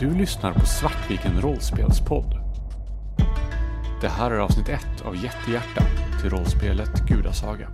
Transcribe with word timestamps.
Du 0.00 0.14
lyssnar 0.14 0.52
på 0.52 0.66
Svartviken 0.66 1.40
rollspelspodd. 1.40 2.34
Det 4.00 4.08
här 4.08 4.30
är 4.30 4.38
avsnitt 4.38 4.68
ett 4.68 5.02
av 5.04 5.16
Jättehjärta 5.16 5.82
till 6.20 6.30
rollspelet 6.30 7.06
Gudasaga. 7.08 7.68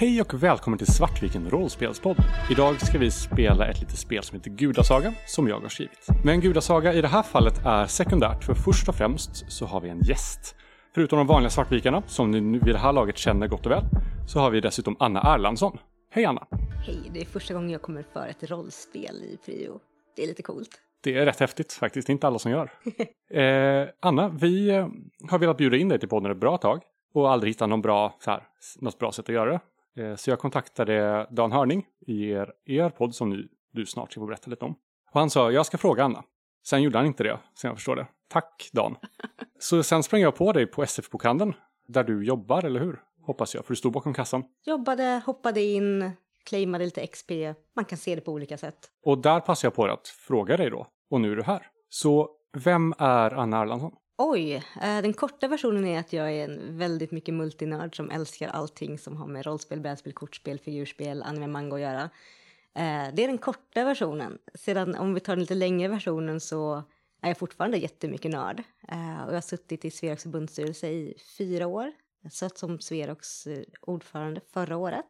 Hej 0.00 0.20
och 0.20 0.42
välkommen 0.42 0.78
till 0.78 0.86
Svartviken 0.86 1.50
rollspelspodd. 1.50 2.16
Idag 2.50 2.80
ska 2.80 2.98
vi 2.98 3.10
spela 3.10 3.66
ett 3.66 3.80
litet 3.80 3.98
spel 3.98 4.22
som 4.22 4.38
heter 4.38 4.50
Gudasaga, 4.50 5.14
som 5.26 5.48
jag 5.48 5.60
har 5.60 5.68
skrivit. 5.68 6.06
Men 6.24 6.40
Gudasaga 6.40 6.92
i 6.92 7.00
det 7.00 7.08
här 7.08 7.22
fallet 7.22 7.54
är 7.66 7.86
sekundärt, 7.86 8.44
för 8.44 8.54
först 8.54 8.88
och 8.88 8.94
främst 8.94 9.52
så 9.52 9.66
har 9.66 9.80
vi 9.80 9.88
en 9.88 10.00
gäst. 10.00 10.56
Förutom 10.94 11.18
de 11.18 11.26
vanliga 11.26 11.50
svartvikarna, 11.50 12.02
som 12.06 12.30
ni 12.30 12.40
vid 12.40 12.74
det 12.74 12.78
här 12.78 12.92
laget 12.92 13.18
känner 13.18 13.46
gott 13.46 13.66
och 13.66 13.72
väl, 13.72 13.84
så 14.28 14.38
har 14.38 14.50
vi 14.50 14.60
dessutom 14.60 14.96
Anna 14.98 15.34
Erlandsson. 15.34 15.78
Hej 16.10 16.24
Anna! 16.24 16.46
Hej, 16.86 17.10
det 17.14 17.20
är 17.20 17.24
första 17.24 17.54
gången 17.54 17.70
jag 17.70 17.82
kommer 17.82 18.04
för 18.12 18.26
ett 18.26 18.50
rollspel 18.50 19.24
i 19.24 19.38
Prio. 19.44 19.80
Det 20.16 20.22
är 20.22 20.26
lite 20.26 20.42
coolt. 20.42 20.70
Det 21.00 21.16
är 21.16 21.26
rätt 21.26 21.40
häftigt 21.40 21.72
faktiskt, 21.72 22.06
det 22.06 22.10
är 22.10 22.14
inte 22.14 22.26
alla 22.26 22.38
som 22.38 22.50
gör. 22.50 22.70
eh, 23.40 23.88
Anna, 24.00 24.28
vi 24.28 24.70
eh, 24.70 24.88
har 25.30 25.38
velat 25.38 25.56
bjuda 25.56 25.76
in 25.76 25.88
dig 25.88 25.98
till 25.98 26.08
podden 26.08 26.30
ett 26.30 26.40
bra 26.40 26.56
tag 26.56 26.82
och 27.14 27.30
aldrig 27.30 27.50
hittat 27.54 27.68
någon 27.68 27.82
bra, 27.82 28.16
så 28.20 28.30
här, 28.30 28.42
något 28.80 28.98
bra 28.98 29.12
sätt 29.12 29.28
att 29.28 29.34
göra 29.34 29.52
det. 29.52 29.60
Eh, 30.00 30.16
Så 30.16 30.30
jag 30.30 30.38
kontaktade 30.38 31.26
Dan 31.30 31.52
Hörning 31.52 31.86
i 32.06 32.30
er, 32.30 32.52
er 32.66 32.90
podd 32.90 33.14
som 33.14 33.30
ni, 33.30 33.48
du 33.72 33.86
snart 33.86 34.12
ska 34.12 34.20
få 34.20 34.26
berätta 34.26 34.50
lite 34.50 34.64
om. 34.64 34.74
Och 35.12 35.20
han 35.20 35.30
sa, 35.30 35.50
jag 35.50 35.66
ska 35.66 35.78
fråga 35.78 36.04
Anna. 36.04 36.24
Sen 36.66 36.82
gjorde 36.82 36.98
han 36.98 37.06
inte 37.06 37.22
det, 37.22 37.38
så 37.54 37.66
jag 37.66 37.74
förstår 37.76 37.96
det. 37.96 38.06
Tack 38.28 38.70
Dan. 38.72 38.96
Så 39.58 39.82
sen 39.82 40.02
sprang 40.02 40.20
jag 40.20 40.36
på 40.36 40.52
dig 40.52 40.66
på 40.66 40.82
SF-bokhandeln, 40.82 41.54
där 41.88 42.04
du 42.04 42.24
jobbar, 42.24 42.64
eller 42.64 42.80
hur? 42.80 43.00
Hoppas 43.22 43.54
jag, 43.54 43.64
för 43.64 43.72
du 43.72 43.76
stod 43.76 43.92
bakom 43.92 44.14
kassan. 44.14 44.44
Jobbade, 44.66 45.22
hoppade 45.26 45.60
in, 45.62 46.10
claimade 46.44 46.84
lite 46.84 47.06
XP. 47.06 47.30
Man 47.76 47.84
kan 47.84 47.98
se 47.98 48.14
det 48.14 48.20
på 48.20 48.32
olika 48.32 48.58
sätt. 48.58 48.78
Och 49.04 49.18
där 49.18 49.40
passade 49.40 49.66
jag 49.66 49.74
på 49.74 49.84
att 49.84 50.08
fråga 50.08 50.56
dig 50.56 50.70
då, 50.70 50.86
och 51.10 51.20
nu 51.20 51.32
är 51.32 51.36
du 51.36 51.42
här. 51.42 51.66
Så 51.88 52.30
vem 52.56 52.94
är 52.98 53.30
Anna 53.34 53.60
Erlandsson? 53.62 53.92
Oj, 54.22 54.54
eh, 54.54 55.02
den 55.02 55.12
korta 55.12 55.48
versionen 55.48 55.84
är 55.84 56.00
att 56.00 56.12
jag 56.12 56.32
är 56.32 56.44
en 56.44 56.78
väldigt 56.78 57.10
mycket 57.10 57.34
multinörd 57.34 57.96
som 57.96 58.10
älskar 58.10 58.48
allting 58.48 58.98
som 58.98 59.16
har 59.16 59.26
med 59.26 59.46
rollspel, 59.46 59.80
brädspel, 59.80 60.12
kortspel, 60.12 60.58
figurspel, 60.58 61.22
anime, 61.22 61.46
manga 61.46 61.74
att 61.74 61.80
göra. 61.80 62.02
Eh, 62.74 63.14
det 63.14 63.24
är 63.24 63.26
den 63.26 63.38
korta 63.38 63.84
versionen. 63.84 64.38
Sedan 64.54 64.94
om 64.94 65.14
vi 65.14 65.20
tar 65.20 65.36
den 65.36 65.40
lite 65.40 65.54
längre 65.54 65.88
versionen 65.88 66.40
så 66.40 66.82
är 67.22 67.28
jag 67.28 67.38
fortfarande 67.38 67.78
jättemycket 67.78 68.30
nörd. 68.30 68.62
Eh, 68.88 69.22
och 69.24 69.30
jag 69.30 69.36
har 69.36 69.40
suttit 69.40 69.84
i 69.84 69.90
Sverox 69.90 70.22
förbundsstyrelse 70.22 70.88
i 70.88 71.14
fyra 71.38 71.66
år. 71.66 71.92
Jag 72.22 72.32
satt 72.32 72.58
som 72.58 72.80
Sverox 72.80 73.48
ordförande 73.80 74.40
förra 74.52 74.76
året. 74.76 75.06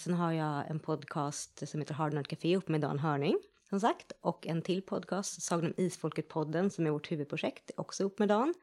Sen 0.00 0.14
har 0.14 0.32
jag 0.32 0.70
en 0.70 0.80
podcast 0.80 1.68
som 1.68 1.80
heter 1.80 1.94
Hard 1.94 2.12
Nerd 2.12 2.28
Café 2.28 2.56
upp 2.56 2.68
med 2.68 2.80
Dan 2.80 2.98
Hörning, 2.98 3.38
som 3.74 3.80
sagt. 3.80 4.12
Och 4.20 4.46
en 4.46 4.62
till 4.62 4.82
podcast, 4.82 5.42
Sagan 5.42 5.66
om 5.66 5.74
Isfolket-podden, 5.76 6.68
som 6.68 6.86
är 6.86 6.90
vårt 6.90 7.12
huvudprojekt, 7.12 7.70
också 7.76 8.02
ihop 8.02 8.18
med 8.18 8.28
Dan. 8.28 8.54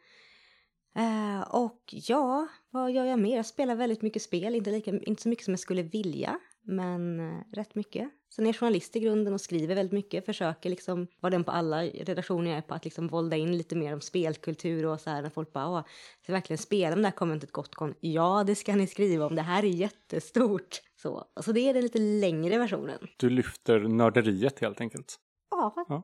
Eh, 0.95 1.41
och 1.41 1.81
ja, 1.87 2.47
vad 2.69 2.91
gör 2.91 3.05
jag 3.05 3.19
mer? 3.19 3.35
Jag 3.35 3.45
spelar 3.45 3.75
väldigt 3.75 4.01
mycket 4.01 4.21
spel, 4.21 4.55
inte, 4.55 4.71
lika, 4.71 4.91
inte 4.91 5.21
så 5.21 5.29
mycket 5.29 5.45
som 5.45 5.51
jag 5.51 5.59
skulle 5.59 5.83
vilja, 5.83 6.39
men 6.61 7.19
eh, 7.19 7.43
rätt 7.53 7.75
mycket. 7.75 8.09
Sen 8.35 8.45
är 8.45 8.49
jag 8.49 8.55
journalist 8.55 8.95
i 8.95 8.99
grunden 8.99 9.33
och 9.33 9.41
skriver 9.41 9.75
väldigt 9.75 9.93
mycket, 9.93 10.25
försöker 10.25 10.69
liksom 10.69 11.07
vara 11.19 11.31
den 11.31 11.43
på 11.43 11.51
alla 11.51 11.83
redaktioner 11.83 12.49
jag 12.49 12.57
är 12.57 12.61
på, 12.61 12.73
att 12.73 12.85
liksom 12.85 13.07
vålda 13.07 13.37
in 13.37 13.57
lite 13.57 13.75
mer 13.75 13.93
om 13.93 14.01
spelkultur 14.01 14.85
och 14.85 14.99
så 14.99 15.09
här 15.09 15.21
när 15.21 15.29
folk 15.29 15.53
bara, 15.53 15.69
åh, 15.69 15.83
ska 16.23 16.33
verkligen 16.33 16.57
spela 16.57 16.95
om 16.95 17.01
det 17.01 17.07
här 17.07 17.15
konventet 17.15 17.51
Gotcon? 17.51 17.93
Ja, 17.99 18.43
det 18.47 18.55
ska 18.55 18.75
ni 18.75 18.87
skriva 18.87 19.25
om, 19.25 19.35
det 19.35 19.41
här 19.41 19.63
är 19.63 19.67
jättestort. 19.67 20.81
Så, 21.01 21.23
alltså 21.33 21.53
det 21.53 21.59
är 21.69 21.73
den 21.73 21.83
lite 21.83 21.99
längre 21.99 22.57
versionen. 22.57 22.99
Du 23.17 23.29
lyfter 23.29 23.79
nörderiet 23.79 24.59
helt 24.59 24.81
enkelt. 24.81 25.15
Ja, 25.51 25.73
Ja. 25.89 26.03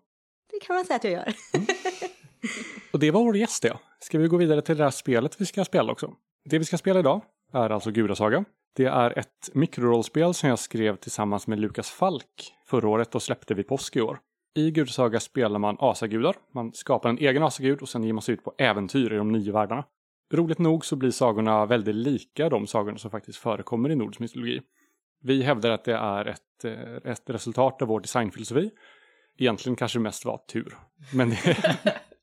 det 0.51 0.59
kan 0.59 0.75
man 0.75 0.85
säga 0.85 0.95
att 0.97 1.03
jag 1.03 1.13
gör. 1.13 1.33
Och 2.93 2.99
det 2.99 3.11
var 3.11 3.23
vår 3.23 3.37
gäst 3.37 3.63
det. 3.63 3.77
Ska 3.99 4.17
vi 4.19 4.27
gå 4.27 4.37
vidare 4.37 4.61
till 4.61 4.77
det 4.77 4.83
här 4.83 4.91
spelet 4.91 5.41
vi 5.41 5.45
ska 5.45 5.65
spela 5.65 5.91
också? 5.91 6.13
Det 6.49 6.59
vi 6.59 6.65
ska 6.65 6.77
spela 6.77 6.99
idag 6.99 7.21
är 7.53 7.69
alltså 7.69 7.91
Gudasaga. 7.91 8.45
Det 8.75 8.85
är 8.85 9.19
ett 9.19 9.49
mikrorollspel 9.53 10.33
som 10.33 10.49
jag 10.49 10.59
skrev 10.59 10.95
tillsammans 10.95 11.47
med 11.47 11.59
Lukas 11.59 11.89
Falk 11.89 12.53
förra 12.65 12.89
året 12.89 13.15
och 13.15 13.21
släppte 13.21 13.53
vid 13.53 13.67
påsk 13.67 13.95
i 13.95 14.01
år. 14.01 14.19
I 14.55 14.71
Gudasaga 14.71 15.19
spelar 15.19 15.59
man 15.59 15.77
asagudar. 15.79 16.35
Man 16.53 16.73
skapar 16.73 17.09
en 17.09 17.17
egen 17.17 17.43
asagud 17.43 17.81
och 17.81 17.89
sen 17.89 18.03
ger 18.03 18.13
man 18.13 18.21
sig 18.21 18.33
ut 18.33 18.43
på 18.43 18.53
äventyr 18.57 19.13
i 19.13 19.17
de 19.17 19.31
nio 19.31 19.51
världarna. 19.51 19.83
Roligt 20.33 20.59
nog 20.59 20.85
så 20.85 20.95
blir 20.95 21.11
sagorna 21.11 21.65
väldigt 21.65 21.95
lika 21.95 22.49
de 22.49 22.67
sagorna 22.67 22.97
som 22.97 23.11
faktiskt 23.11 23.37
förekommer 23.37 23.89
i 23.89 23.95
nordisk 23.95 24.19
mytologi. 24.19 24.61
Vi 25.23 25.43
hävdar 25.43 25.69
att 25.69 25.83
det 25.83 25.95
är 25.95 26.25
ett, 26.25 26.65
eh, 26.65 27.11
ett 27.11 27.29
resultat 27.29 27.81
av 27.81 27.87
vår 27.87 27.99
designfilosofi. 27.99 28.71
Egentligen 29.37 29.75
kanske 29.75 29.99
det 29.99 30.03
mest 30.03 30.25
var 30.25 30.37
tur. 30.37 30.77
Men 31.13 31.29
det, 31.29 31.57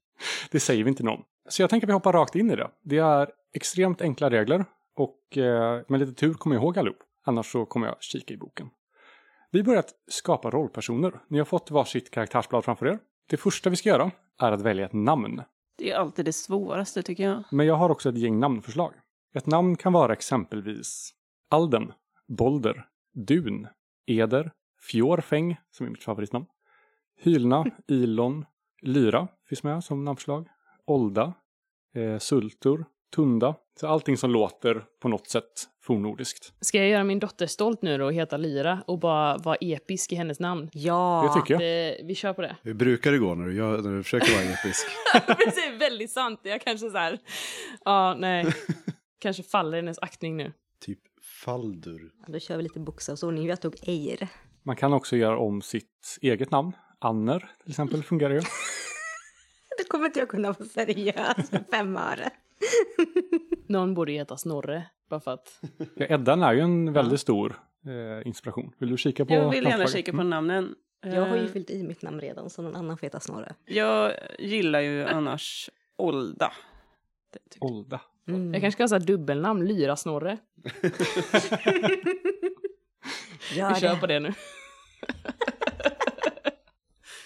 det 0.50 0.60
säger 0.60 0.84
vi 0.84 0.91
inte 0.91 1.03
någon. 1.03 1.22
Så 1.49 1.62
jag 1.62 1.71
tänker 1.71 1.87
att 1.87 1.88
vi 1.88 1.93
hoppar 1.93 2.12
rakt 2.12 2.34
in 2.34 2.50
i 2.50 2.56
det. 2.56 2.71
Det 2.83 2.99
är 2.99 3.31
extremt 3.53 4.03
enkla 4.03 4.31
regler 4.31 4.65
och 4.97 5.38
eh, 5.38 5.83
med 5.88 6.00
lite 6.00 6.15
tur 6.15 6.34
kommer 6.34 6.56
jag 6.56 6.62
ihåg 6.62 6.78
allihop. 6.78 6.99
Annars 7.25 7.53
så 7.53 7.66
kommer 7.66 7.87
jag 7.87 7.97
kika 8.00 8.34
i 8.34 8.37
boken. 8.37 8.71
Vi 9.50 9.62
börjar 9.62 9.84
skapa 10.09 10.50
rollpersoner. 10.50 11.12
Ni 11.28 11.38
har 11.38 11.44
fått 11.44 11.71
varsitt 11.71 12.10
karaktärsblad 12.10 12.65
framför 12.65 12.87
er. 12.87 12.99
Det 13.31 13.37
första 13.37 13.71
vi 13.71 13.77
ska 13.77 13.88
göra 13.88 14.10
är 14.41 14.53
att 14.53 14.62
välja 14.62 14.84
ett 14.84 14.93
namn. 14.93 15.43
Det 15.78 15.91
är 15.91 15.97
alltid 15.97 16.25
det 16.25 16.33
svåraste 16.33 17.03
tycker 17.03 17.25
jag. 17.25 17.44
Men 17.50 17.66
jag 17.66 17.75
har 17.75 17.91
också 17.91 18.09
ett 18.09 18.19
gäng 18.19 18.41
namnförslag. 18.41 18.93
Ett 19.34 19.47
namn 19.47 19.77
kan 19.77 19.93
vara 19.93 20.12
exempelvis 20.12 21.15
Alden, 21.50 21.93
Bolder, 22.29 22.87
Dun, 23.15 23.67
Eder, 24.07 24.53
Fjorfäng, 24.91 25.57
som 25.71 25.87
är 25.87 25.91
mitt 25.91 26.03
favoritnamn, 26.05 26.47
Hylna, 27.21 27.65
Ilon, 27.89 28.45
Lyra 28.83 29.29
finns 29.49 29.62
med 29.62 29.85
som 29.85 30.05
namnförslag, 30.05 30.49
Olda, 30.87 31.34
eh, 31.95 32.19
Sultur, 32.19 32.84
Tunda. 33.15 33.55
Så 33.81 33.87
allting 33.89 34.17
som 34.17 34.31
låter 34.31 34.84
på 35.03 35.09
något 35.09 35.29
sätt 35.29 35.69
fornnordiskt. 35.83 36.53
Ska 36.61 36.79
jag 36.79 36.89
göra 36.89 37.05
min 37.05 37.19
dotter 37.19 37.47
stolt 37.47 37.83
nu 37.83 37.99
då 37.99 38.05
och 38.05 38.13
heta 38.13 38.37
Lyra 38.37 38.83
och 38.87 38.99
bara 38.99 39.37
vara 39.37 39.57
episk 39.61 40.13
i 40.13 40.17
hennes 40.17 40.41
namn? 40.41 40.71
Ja, 40.73 41.33
Det 41.34 41.41
tycker 41.41 41.55
jag. 41.55 41.61
Det, 41.61 42.01
vi 42.05 42.15
kör 42.15 42.33
på 42.33 42.43
det. 42.43 42.57
Hur 42.63 42.75
brukar 42.75 43.13
det 43.13 43.19
gå 43.19 43.34
när 43.34 43.47
du, 43.47 43.55
gör, 43.57 43.83
när 43.83 43.97
du 43.97 44.03
försöker 44.03 44.33
vara 44.33 44.43
episk? 44.45 44.87
det 45.55 45.61
är 45.61 45.79
väldigt 45.79 46.11
sant. 46.11 46.41
Jag 46.43 46.61
kanske 46.61 46.91
så 46.91 46.99
här... 46.99 47.19
Ja, 47.84 48.15
nej. 48.19 48.47
Kanske 49.19 49.43
faller 49.43 49.77
i 49.79 49.81
hennes 49.81 49.99
aktning 49.99 50.37
nu. 50.37 50.53
typ 50.81 50.99
Faldur. 51.44 52.12
Ja, 52.27 52.32
då 52.32 52.38
kör 52.38 52.56
vi 52.56 52.62
lite 52.62 52.81
bokstavsordning. 52.81 53.47
Jag 53.47 53.60
tog 53.60 53.77
Eir. 53.82 54.28
Man 54.62 54.77
kan 54.77 54.93
också 54.93 55.16
göra 55.16 55.38
om 55.38 55.62
sitt 55.62 56.19
eget 56.22 56.50
namn. 56.50 56.72
Anner 56.99 57.38
till 57.62 57.71
exempel 57.71 58.03
fungerar 58.03 58.34
ju. 58.34 58.41
Då 59.78 59.84
kommer 59.88 60.06
inte 60.06 60.19
jag 60.19 60.28
kunna 60.28 60.53
vara 60.53 60.69
seriös 60.69 61.53
med 61.53 61.65
fem 61.71 61.97
öre. 61.97 62.31
Någon 63.69 63.94
borde 63.94 64.12
heta 64.12 64.37
Snorre, 64.37 64.87
bara 65.09 65.21
för 65.21 65.31
att... 65.31 65.60
Ja, 65.97 66.06
Eddan 66.06 66.43
är 66.43 66.53
ju 66.53 66.60
en 66.60 66.93
väldigt 66.93 67.21
stor 67.21 67.60
eh, 67.87 68.27
inspiration. 68.28 68.72
Vill 68.78 68.91
du 68.91 68.97
kika 68.97 69.25
på 69.25 69.34
Jag 69.34 69.50
vill 69.50 69.65
gärna 69.65 69.87
kika 69.87 70.12
på 70.12 70.22
namnen. 70.22 70.75
Jag 71.00 71.27
har 71.27 71.37
ju 71.37 71.44
Eh, 71.44 71.49
fyllt 71.50 71.71
i 71.71 71.83
mitt 71.83 72.03
namn 72.03 72.21
redan, 72.21 72.50
så 72.50 72.62
någon 72.62 72.77
annan 72.77 72.99
får 72.99 73.06
heta 73.06 73.21
Snorre. 73.21 73.54
jag 73.65 74.12
gillar 74.38 74.81
ju 74.81 75.04
annars 75.04 75.71
Olda. 75.97 76.53
Det. 77.33 77.59
Olda. 77.60 78.00
Mm. 78.29 78.53
Jag 78.55 78.62
kanske 78.62 78.77
ska 78.77 78.83
ha 78.83 78.89
så 78.89 78.95
här 78.95 79.07
dubbelnamn, 79.07 79.65
Lyra-Snorre. 79.67 80.39
Gör 83.55 83.75
Vi 83.75 83.81
kör 83.81 83.95
det. 83.95 84.01
på 84.01 84.07
det 84.07 84.21
nu. 84.21 84.35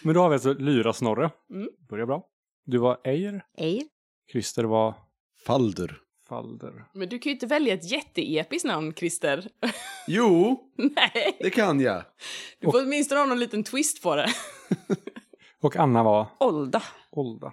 Men 0.03 0.15
då 0.15 0.21
har 0.21 0.29
vi 0.29 0.35
alltså 0.35 0.53
Lyra-Snorre. 0.53 1.31
Mm. 1.51 1.69
Börjar 1.89 2.07
bra. 2.07 2.27
Du 2.65 2.79
var 2.79 3.01
Eir. 3.05 3.45
Eir. 3.59 3.83
Christer 4.33 4.65
var 4.65 4.95
Faldur. 5.47 6.01
Falder. 6.29 6.85
Men 6.95 7.09
du 7.09 7.19
kan 7.19 7.31
ju 7.31 7.35
inte 7.35 7.47
välja 7.47 7.75
ett 7.75 7.91
jätteepiskt 7.91 8.67
namn, 8.67 8.95
Christer. 8.95 9.49
Jo, 10.07 10.61
Nej! 10.77 11.37
det 11.41 11.51
kan 11.51 11.81
jag. 11.81 12.03
Du 12.61 12.71
får 12.71 12.83
åtminstone 12.83 13.21
ha 13.21 13.27
någon 13.27 13.39
liten 13.41 13.65
twist 13.65 14.03
på 14.03 14.17
det. 14.17 14.29
Och 15.61 15.77
Anna 15.77 16.03
var 16.03 16.27
Olda. 16.41 16.83
Olda. 17.11 17.53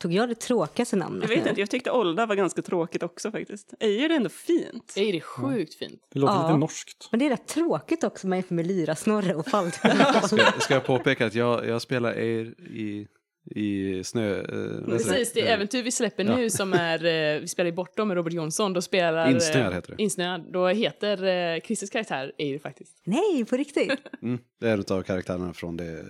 Tog 0.00 0.12
jag 0.12 0.28
det 0.28 0.34
tråkigaste 0.34 0.96
namnet 0.96 1.22
Jag 1.22 1.28
vet 1.36 1.44
nu? 1.44 1.48
inte, 1.50 1.60
jag 1.60 1.70
tyckte 1.70 1.90
Olda 1.90 2.26
var 2.26 2.34
ganska 2.34 2.62
tråkigt 2.62 3.02
också 3.02 3.30
faktiskt. 3.30 3.74
Ejer 3.80 4.10
är 4.10 4.14
ändå 4.14 4.28
fint. 4.28 4.92
Det 4.94 5.00
är 5.00 5.20
sjukt 5.20 5.74
fint. 5.74 6.02
Det 6.12 6.18
låter 6.18 6.34
Ja. 6.34 6.46
lite 6.48 6.58
norskt. 6.58 7.08
Men 7.10 7.18
det 7.20 7.26
är 7.26 7.30
rätt 7.30 7.46
tråkigt 7.46 8.04
också 8.04 8.28
med 8.28 8.46
för 8.46 8.54
med 8.54 8.66
Lyra, 8.66 8.94
Snorre 8.96 9.34
och 9.34 9.46
Faldur. 9.46 10.22
Ska, 10.26 10.60
ska 10.60 10.74
jag 10.74 10.84
påpeka 10.86 11.26
att 11.26 11.34
jag, 11.34 11.66
jag 11.66 11.82
spelar 11.82 12.12
er 12.18 12.44
i 12.60 13.06
I 13.54 14.04
snö... 14.04 14.38
Eh, 14.40 14.84
Precis, 14.86 15.32
det 15.32 15.40
är 15.48 15.54
äventyr 15.54 15.82
vi 15.82 15.90
släpper 15.90 16.24
Ja. 16.24 16.36
nu 16.36 16.50
som 16.50 16.72
är, 16.72 17.04
eh, 17.04 17.40
vi 17.40 17.48
spelar 17.48 17.68
i 17.68 17.72
Bortom 17.72 18.08
med 18.08 18.14
Robert 18.14 18.32
Jonsson, 18.32 18.72
då 18.72 18.82
spelar... 18.82 19.26
eh, 19.26 19.32
Insnöad 19.32 19.74
heter 19.74 19.94
det. 19.96 20.02
Insnöad, 20.02 20.52
då 20.52 20.68
heter 20.68 21.24
eh, 21.54 21.60
Christers 21.60 21.90
karaktär 21.90 22.32
Eir 22.38 22.58
faktiskt. 22.58 23.00
Nej, 23.04 23.44
på 23.44 23.56
riktigt? 23.56 23.92
Mm, 24.22 24.38
det 24.60 24.68
är 24.68 24.72
en 24.72 24.84
av 24.96 25.02
karaktärerna 25.02 25.52
från 25.52 25.76
det 25.76 26.04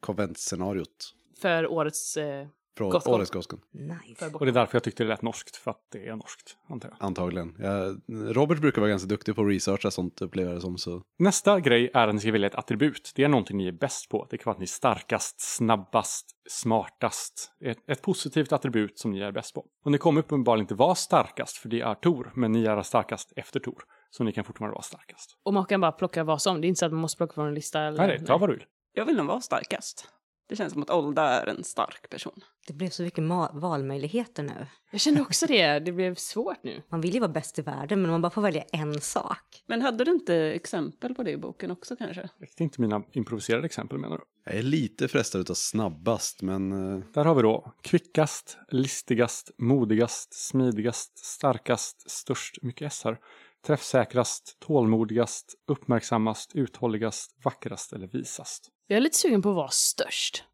konventscenariot. 0.00 1.14
För 1.40 1.66
årets... 1.66 2.16
Eh, 2.16 2.46
Från 2.76 2.90
Gothcon. 2.90 3.14
årets 3.14 3.30
Gothcon, 3.30 3.60
Nice. 3.72 4.26
Och 4.26 4.46
det 4.46 4.50
är 4.50 4.54
därför 4.54 4.74
jag 4.76 4.82
tyckte 4.82 5.02
det 5.04 5.08
lät 5.08 5.22
norskt, 5.22 5.56
för 5.56 5.70
att 5.70 5.80
det 5.92 6.06
är 6.08 6.16
norskt, 6.16 6.56
antar 6.68 6.88
jag. 6.88 7.06
antagligen. 7.06 7.56
Ja, 7.58 7.94
Robert 8.32 8.58
brukar 8.60 8.80
vara 8.80 8.90
ganska 8.90 9.08
duktig 9.08 9.36
på 9.36 9.42
att 9.42 9.48
researcha 9.48 9.90
sånt, 9.90 10.22
upplever 10.22 10.50
jag 10.50 10.56
det 10.56 10.60
som. 10.60 10.78
Så. 10.78 11.02
Nästa 11.18 11.60
grej 11.60 11.90
är 11.94 12.08
att 12.08 12.14
ni 12.14 12.20
ska 12.20 12.32
välja 12.32 12.46
ett 12.46 12.54
attribut. 12.54 13.12
Det 13.14 13.24
är 13.24 13.28
någonting 13.28 13.56
ni 13.56 13.68
är 13.68 13.72
bäst 13.72 14.08
på. 14.08 14.26
Det 14.30 14.38
kan 14.38 14.44
vara 14.44 14.52
att 14.54 14.58
ni 14.58 14.64
är 14.64 14.66
starkast, 14.66 15.40
snabbast, 15.40 16.26
smartast. 16.50 17.52
Ett, 17.60 17.78
ett 17.90 18.02
positivt 18.02 18.52
attribut 18.52 18.98
som 18.98 19.10
ni 19.10 19.20
är 19.20 19.32
bäst 19.32 19.54
på. 19.54 19.66
Och 19.84 19.92
ni 19.92 19.98
kommer 19.98 20.20
uppenbarligen 20.20 20.64
inte 20.64 20.74
vara 20.74 20.94
starkast, 20.94 21.56
för 21.56 21.68
det 21.68 21.80
är 21.80 21.94
Tor, 21.94 22.32
men 22.34 22.52
ni 22.52 22.64
är 22.64 22.82
starkast 22.82 23.32
efter 23.36 23.60
Tor. 23.60 23.82
Så 24.10 24.24
ni 24.24 24.32
kan 24.32 24.44
fortfarande 24.44 24.72
vara 24.74 24.82
starkast. 24.82 25.38
och 25.44 25.54
man 25.54 25.64
kan 25.66 25.80
bara 25.80 25.92
plocka 25.92 26.24
vad 26.24 26.42
som, 26.42 26.60
det 26.60 26.66
är 26.66 26.68
inte 26.68 26.78
så 26.78 26.86
att 26.86 26.92
man 26.92 27.00
måste 27.00 27.16
plocka 27.16 27.34
från 27.34 27.48
en 27.48 27.54
lista 27.54 27.80
eller... 27.80 27.98
Nej, 27.98 28.08
nej, 28.18 28.26
ta 28.26 28.38
vad 28.38 28.48
du 28.48 28.54
vill. 28.54 28.64
Jag 28.92 29.06
vill 29.06 29.16
nog 29.16 29.26
vara 29.26 29.40
starkast. 29.40 30.08
Det 30.48 30.56
känns 30.56 30.72
som 30.72 30.82
att 30.82 30.90
Olda 30.90 31.22
är 31.22 31.46
en 31.46 31.64
stark 31.64 32.10
person. 32.10 32.40
Det 32.66 32.72
blev 32.72 32.90
så 32.90 33.02
mycket 33.02 33.24
valmöjligheter 33.52 34.42
nu. 34.42 34.66
Jag 34.90 35.00
kände 35.00 35.20
också 35.20 35.46
det, 35.46 35.78
det 35.78 35.92
blev 35.92 36.14
svårt 36.14 36.62
nu. 36.62 36.82
Man 36.88 37.00
vill 37.00 37.14
ju 37.14 37.20
vara 37.20 37.32
bäst 37.32 37.58
i 37.58 37.62
världen, 37.62 38.02
men 38.02 38.10
man 38.10 38.22
bara 38.22 38.30
får 38.30 38.42
välja 38.42 38.62
en 38.62 39.00
sak. 39.00 39.62
Men 39.66 39.82
hade 39.82 40.04
du 40.04 40.10
inte 40.10 40.36
exempel 40.36 41.14
på 41.14 41.22
det 41.22 41.30
i 41.30 41.36
boken 41.36 41.70
också 41.70 41.96
kanske? 41.96 42.28
Räckte 42.38 42.62
inte 42.62 42.80
mina 42.80 43.02
improviserade 43.12 43.66
exempel 43.66 43.98
menar 43.98 44.18
du? 44.18 44.24
Jag 44.44 44.54
är 44.54 44.62
lite 44.62 45.08
frestad 45.08 45.40
utav 45.40 45.54
snabbast, 45.54 46.42
men 46.42 46.72
eh, 46.72 47.04
Där 47.14 47.24
har 47.24 47.34
vi 47.34 47.42
då 47.42 47.72
kvickast, 47.82 48.58
listigast, 48.68 49.50
modigast, 49.58 50.34
smidigast, 50.34 51.18
starkast, 51.18 52.10
störst, 52.10 52.62
mycket 52.62 52.86
S 52.92 53.02
här, 53.04 53.18
träffsäkrast, 53.66 54.56
tålmodigast, 54.60 55.54
uppmärksammast, 55.68 56.50
uthålligast, 56.54 57.36
vackrast 57.44 57.92
eller 57.92 58.06
visast. 58.06 58.68
Jag 58.86 58.96
är 58.96 59.00
lite 59.00 59.18
sugen 59.18 59.42
på 59.42 59.48
att 59.50 59.56
vara 59.56 59.68
störst. 59.70 60.44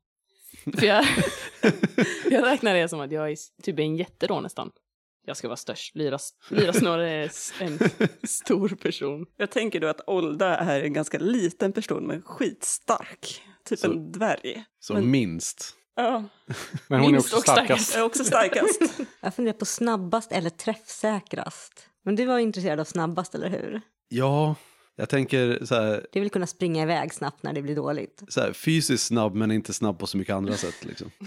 För 0.79 0.87
jag, 0.87 1.05
jag 2.31 2.45
räknar 2.45 2.75
det 2.75 2.89
som 2.89 3.01
att 3.01 3.13
jag 3.13 3.31
är 3.33 3.37
typ 3.63 3.79
en 3.79 3.97
jätte 3.97 4.27
då 4.27 4.41
nästan. 4.41 4.71
Jag 5.25 5.37
ska 5.37 5.49
vara 5.49 5.57
störst. 5.57 5.95
Lyra, 5.97 6.19
Lyra 6.51 6.73
snarare 6.73 7.11
är 7.11 7.31
en 7.61 7.79
stor 8.29 8.69
person. 8.69 9.27
Jag 9.37 9.51
tänker 9.51 9.81
då 9.81 9.89
att 9.89 10.01
Olda 10.09 10.57
är 10.57 10.83
en 10.83 10.93
ganska 10.93 11.19
liten 11.19 11.73
person 11.73 12.07
men 12.07 12.23
skitstark. 12.23 13.43
Typ 13.65 13.79
Så- 13.79 13.87
en 13.93 14.13
dvärg. 14.13 14.65
så 14.81 14.95
Men- 14.95 15.11
minst. 15.11 15.75
Ja, 15.95 16.25
Men 16.89 17.01
hon 17.01 17.13
Minst 17.13 17.33
är 17.33 17.37
också 17.37 17.53
starkast. 17.53 17.67
starkast. 17.67 17.95
jag 17.95 18.01
är 18.01 18.07
också 18.07 18.25
starkast. 18.25 18.81
Jag 19.21 19.35
funderar 19.35 19.57
på 19.59 19.65
snabbast 19.65 20.33
eller 20.33 20.51
träffsäkrast. 20.51 21.89
Men 22.03 22.17
du 22.17 22.25
var 22.25 22.39
intresserad 22.39 22.81
av 22.81 22.85
snabbast, 22.85 23.35
eller 23.35 23.49
hur? 23.49 23.81
Ja, 24.09 24.55
jag 24.97 25.09
tänker 25.09 25.65
så 25.65 25.75
här, 25.75 26.07
Du 26.13 26.21
vill 26.21 26.31
kunna 26.31 26.47
springa 26.47 26.83
iväg 26.83 27.15
snabbt 27.15 27.43
när 27.43 27.53
det 27.53 27.63
blir 27.63 27.77
dåligt. 27.77 28.23
så 28.29 28.41
här 28.41 28.53
fysiskt 28.53 29.07
snabb 29.07 29.35
men 29.35 29.51
inte 29.51 29.73
snabb 29.73 29.99
på 29.99 30.07
så 30.07 30.17
mycket 30.17 30.35
andra 30.35 30.55
sätt. 30.55 30.85
Liksom. 30.85 31.11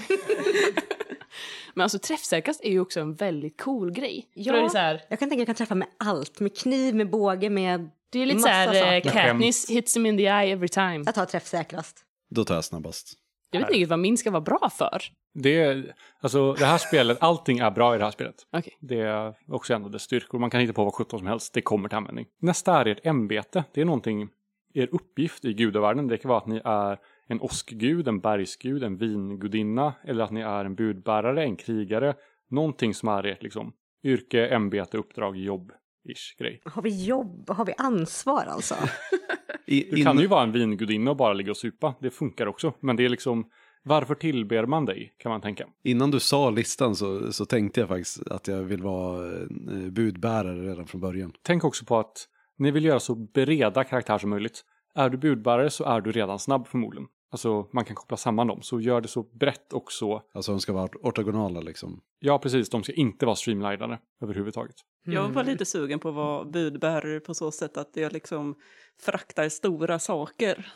Men 1.74 1.84
alltså 1.84 2.00
träffsäkrast 2.00 2.62
är 2.64 2.72
ju 2.72 2.80
också 2.80 3.00
en 3.00 3.16
väldigt 3.16 3.62
cool 3.62 3.92
grej. 3.92 4.28
Ja. 4.34 4.44
För 4.44 4.52
då 4.52 4.60
är 4.60 4.64
det, 4.64 4.70
så 4.70 4.78
här, 4.78 5.02
Jag 5.10 5.20
kan 5.20 5.30
tänka 5.30 5.42
att 5.42 5.48
jag 5.48 5.58
kan 5.58 5.66
träffa 5.66 5.76
med 5.76 5.88
allt. 5.98 6.40
Med 6.40 6.58
kniv, 6.58 6.96
med 6.96 7.10
båge, 7.10 7.50
med... 7.50 7.90
det 8.10 8.20
är 8.20 8.26
lite 8.26 8.40
Massa 8.40 8.48
så 8.48 8.72
här, 8.72 8.96
eh, 8.96 9.04
saker. 9.04 9.10
Katniss 9.10 9.70
hits 9.70 9.96
him 9.96 10.06
in 10.06 10.18
the 10.18 10.24
eye 10.24 10.52
every 10.54 10.68
time. 10.70 11.04
Jag 11.06 11.16
tar 11.16 11.26
träffsäkrast. 11.26 11.98
Då 12.30 12.46
tar 12.46 12.56
jag 12.56 12.64
snabbast. 12.64 13.14
Jag 13.52 13.60
vet 13.60 13.68
inte 13.68 13.74
riktigt 13.74 13.90
vad 13.90 14.00
min 14.00 14.18
ska 14.18 14.32
vara 14.32 14.42
bra 14.42 14.70
för. 14.78 15.02
Det, 15.34 15.62
är, 15.62 15.94
alltså, 16.20 16.54
det 16.54 16.66
här 16.66 16.78
spelet, 16.78 17.18
allting 17.22 17.60
är 17.60 17.72
bra 17.72 17.96
i 17.96 17.98
det 17.98 18.04
här 18.04 18.12
spelet. 18.12 18.36
Okej. 18.52 18.78
Det 18.80 19.00
är 19.00 19.34
också 19.48 19.74
en 19.74 19.84
av 19.84 19.92
dess 19.92 20.02
styrkor. 20.02 20.40
Man 20.40 20.50
kan 20.50 20.62
hitta 20.62 20.74
på 20.74 20.84
vad 20.84 20.94
sjutton 20.94 21.20
som 21.20 21.28
helst. 21.28 21.54
Det 21.54 21.62
kommer 21.62 21.90
till 21.90 21.98
användning. 21.98 22.26
Nästa 22.42 22.80
är 22.80 22.86
ert 22.86 23.06
ämbete. 23.06 23.64
Det 23.74 23.82
är 23.82 23.86
någonting, 23.86 24.30
er 24.74 24.90
uppgift 24.92 25.46
i 25.46 25.54
gudavärlden. 25.54 26.08
Det 26.08 26.18
kan 26.18 26.30
vara 26.30 26.38
att 26.38 26.48
ni 26.48 26.62
är 26.66 27.00
en 27.28 27.42
åskgud, 27.42 28.08
en 28.08 28.20
bergsgud, 28.20 28.84
en 28.84 28.98
vingudinna. 28.98 29.94
Eller 30.04 30.24
att 30.24 30.32
ni 30.32 30.42
är 30.42 30.66
en 30.66 30.76
budbärare, 30.76 31.44
en 31.44 31.56
krigare. 31.56 32.14
Någonting 32.50 32.94
som 32.94 33.10
är 33.10 33.24
ert 33.24 33.44
liksom, 33.44 33.74
yrke, 34.04 34.48
ämbete, 34.48 34.98
uppdrag, 34.98 35.38
jobb-ish 35.38 36.38
grej. 36.40 36.62
Har 36.66 36.82
vi 36.82 37.06
jobb? 37.06 37.50
Har 37.50 37.66
vi 37.66 37.74
ansvar 37.78 38.46
alltså? 38.46 38.76
I, 39.68 39.90
Du 39.92 40.04
kan 40.04 40.20
ju 40.20 40.28
vara 40.28 40.44
en 40.44 40.52
vingudinna 40.52 41.12
och 41.12 41.18
bara 41.18 41.34
ligga 41.34 41.52
och 41.52 41.58
supa. 41.58 41.96
Det 42.02 42.12
funkar 42.12 42.48
också. 42.48 42.74
Men 42.80 42.96
det 42.96 43.06
är 43.06 43.10
liksom, 43.10 43.46
varför 43.84 44.16
tillber 44.16 44.66
man 44.66 44.86
dig? 44.86 45.14
Kan 45.18 45.30
man 45.30 45.42
tänka. 45.42 45.68
Innan 45.84 46.12
du 46.12 46.20
sa 46.20 46.50
listan 46.50 46.96
så, 46.96 47.32
så 47.34 47.46
tänkte 47.46 47.80
jag 47.80 47.90
faktiskt 47.90 48.28
att 48.28 48.48
jag 48.48 48.64
vill 48.64 48.84
vara 48.84 49.34
eh, 49.34 49.48
budbärare 49.92 50.70
redan 50.70 50.88
från 50.88 51.02
början. 51.02 51.34
Tänk 51.42 51.64
också 51.64 51.86
på 51.86 51.98
att 51.98 52.28
ni 52.58 52.72
vill 52.72 52.86
göra 52.86 53.00
så 53.00 53.16
breda 53.16 53.84
karaktär 53.84 54.18
som 54.18 54.30
möjligt. 54.30 54.62
Är 54.96 55.10
du 55.10 55.18
budbärare 55.18 55.70
så 55.70 55.84
är 55.84 56.02
du 56.02 56.12
redan 56.12 56.40
snabb 56.40 56.68
förmodligen. 56.68 57.08
Alltså 57.32 57.68
man 57.74 57.86
kan 57.86 57.96
koppla 57.96 58.18
samman 58.18 58.48
dem. 58.48 58.62
Så 58.62 58.82
gör 58.82 59.02
det 59.02 59.08
så 59.08 59.24
brett 59.24 59.74
och 59.74 59.92
så. 59.92 60.22
Alltså 60.34 60.52
de 60.52 60.60
ska 60.60 60.74
vara 60.74 60.90
ortogonala 61.02 61.60
liksom. 61.60 62.02
Ja 62.20 62.40
precis, 62.40 62.70
de 62.70 62.84
ska 62.84 62.94
inte 62.94 63.26
vara 63.26 63.36
streamlinade 63.36 64.00
överhuvudtaget. 64.22 64.76
Jag 65.06 65.30
var 65.30 65.44
lite 65.44 65.66
sugen 65.66 66.00
på 66.00 66.10
att 66.10 66.16
vara 66.16 66.46
budbärare 66.46 67.20
på 67.20 67.34
så 67.34 67.52
sätt 67.52 67.78
att 67.78 67.90
jag 67.94 68.14
liksom 68.14 68.56
fraktar 69.02 69.50
stora 69.50 70.00
saker. 70.00 70.72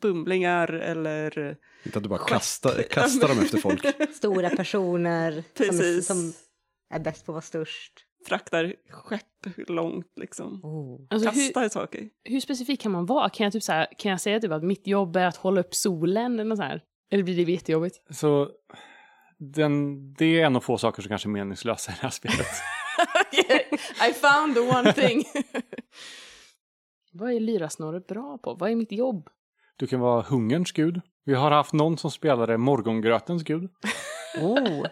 Bumlingar 0.00 0.68
eller... 0.72 1.56
Inte 1.84 1.98
att 1.98 2.02
du 2.02 2.08
bara 2.08 2.18
Skepp. 2.18 2.28
kastar, 2.28 2.82
kastar 2.82 3.28
dem 3.28 3.38
efter 3.38 3.58
folk. 3.58 3.86
Stora 4.14 4.50
personer 4.50 5.32
som, 5.32 5.44
Precis. 5.56 6.06
som 6.06 6.32
är 6.90 7.00
bäst 7.00 7.26
på 7.26 7.32
att 7.32 7.34
vara 7.34 7.42
störst. 7.42 7.92
Fraktar 8.26 8.74
skepp 8.90 9.68
långt 9.68 10.12
liksom. 10.16 10.64
Oh. 10.64 11.06
Alltså, 11.10 11.28
hur, 11.30 11.44
Kastar 11.52 11.68
saker. 11.68 12.08
hur 12.24 12.40
specifik 12.40 12.80
kan 12.80 12.92
man 12.92 13.06
vara? 13.06 13.28
Kan 13.28 13.44
jag, 13.44 13.52
typ 13.52 13.62
så 13.62 13.72
här, 13.72 13.86
kan 13.98 14.10
jag 14.10 14.20
säga 14.20 14.40
typ 14.40 14.52
att 14.52 14.64
mitt 14.64 14.86
jobb 14.86 15.16
är 15.16 15.26
att 15.26 15.36
hålla 15.36 15.60
upp 15.60 15.74
solen 15.74 16.34
eller 16.34 16.44
något 16.44 16.58
så 16.58 16.64
här? 16.64 16.82
Eller 17.10 17.22
blir 17.22 17.46
det 17.46 17.52
jättejobbigt? 17.52 18.00
Så 18.10 18.50
den, 19.38 20.12
det 20.12 20.40
är 20.40 20.46
en 20.46 20.56
av 20.56 20.60
få 20.60 20.78
saker 20.78 21.02
som 21.02 21.08
kanske 21.08 21.28
är 21.28 21.30
meningslösa 21.30 21.92
i 21.92 21.94
det 21.94 22.02
här 22.02 22.10
spelet. 22.10 22.46
I 24.08 24.12
found 24.12 24.54
the 24.54 24.60
one 24.60 24.92
thing! 24.92 25.24
Vad 27.12 27.32
är 27.32 27.40
lyrasnåret 27.40 28.06
bra 28.06 28.38
på? 28.38 28.54
Vad 28.54 28.70
är 28.70 28.74
mitt 28.74 28.92
jobb? 28.92 29.28
Du 29.76 29.86
kan 29.86 30.00
vara 30.00 30.22
hungerns 30.22 30.72
gud. 30.72 31.00
Vi 31.24 31.34
har 31.34 31.50
haft 31.50 31.72
någon 31.72 31.98
som 31.98 32.10
spelade 32.10 32.58
morgongrötens 32.58 33.42
gud. 33.42 33.70
Oh. 34.40 34.86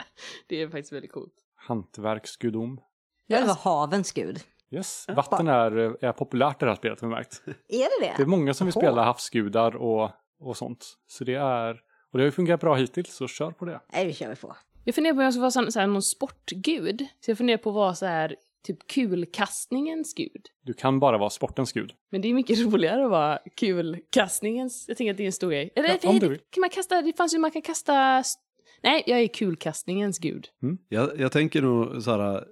Det 0.48 0.62
är 0.62 0.68
faktiskt 0.68 0.92
väldigt 0.92 1.12
coolt. 1.12 1.34
Hantverksgudom. 1.56 2.80
Jag 3.26 3.38
vill 3.38 3.46
vara 3.46 3.58
havens 3.62 4.12
gud. 4.12 4.40
Yes, 4.70 5.06
vatten 5.08 5.48
är, 5.48 6.04
är 6.04 6.12
populärt 6.12 6.62
i 6.62 6.64
det 6.64 6.70
här 6.70 6.76
spelet 6.76 7.00
har 7.00 7.08
vi 7.08 7.14
märkt. 7.14 7.42
Är 7.68 8.00
det 8.00 8.06
det? 8.06 8.14
Det 8.16 8.22
är 8.22 8.26
många 8.26 8.54
som 8.54 8.66
vill 8.66 8.72
spela 8.72 9.04
havsgudar 9.04 9.76
och, 9.76 10.10
och 10.40 10.56
sånt. 10.56 10.86
Så 11.06 11.24
det 11.24 11.34
är, 11.34 11.70
och 12.12 12.18
det 12.18 12.22
har 12.22 12.24
ju 12.24 12.30
fungerat 12.30 12.60
bra 12.60 12.74
hittills, 12.74 13.14
så 13.14 13.28
kör 13.28 13.50
på 13.50 13.64
det. 13.64 13.80
Nej, 13.92 14.04
det 14.04 14.12
kör 14.12 14.28
vi 14.28 14.36
på. 14.36 14.56
Jag 14.84 14.94
funderar 14.94 15.14
på 15.14 15.18
om 15.18 15.24
jag 15.24 15.32
ska 15.32 15.40
vara 15.40 15.70
sån, 15.70 15.92
någon 15.92 16.02
sportgud. 16.02 17.06
Så 17.20 17.30
jag 17.30 17.38
funderar 17.38 17.58
på 17.58 17.70
att 17.70 17.74
vara 17.74 17.94
så 17.94 18.06
här, 18.06 18.36
typ 18.64 18.86
kulkastningens 18.86 20.14
gud. 20.14 20.46
Du 20.62 20.72
kan 20.74 21.00
bara 21.00 21.18
vara 21.18 21.30
sportens 21.30 21.72
gud. 21.72 21.92
Men 22.12 22.20
det 22.20 22.28
är 22.28 22.34
mycket 22.34 22.58
roligare 22.66 23.04
att 23.04 23.10
vara 23.10 23.38
kulkastningens. 23.60 24.84
Jag 24.88 24.96
tänker 24.96 25.10
att 25.10 25.16
det 25.16 25.22
är 25.22 25.26
en 25.26 25.32
stor 25.32 25.50
grej. 25.50 25.72
Eller 25.76 25.98
Ja, 26.02 26.08
om 26.10 26.18
du 26.18 26.28
vill. 26.28 26.38
kan 26.50 26.60
man 26.60 26.70
kasta, 26.70 27.02
det 27.02 27.16
fanns 27.16 27.34
ju 27.34 27.38
man 27.38 27.50
kan 27.50 27.62
kasta... 27.62 28.18
st- 28.18 28.40
Nej, 28.82 29.02
jag 29.06 29.20
är 29.20 29.26
kulkastningens 29.28 30.18
gud. 30.18 30.48
Jag, 30.88 31.20
jag 31.20 31.32
tänker 31.32 31.62
nog 31.62 32.02
så 32.02 32.10
här, 32.10 32.44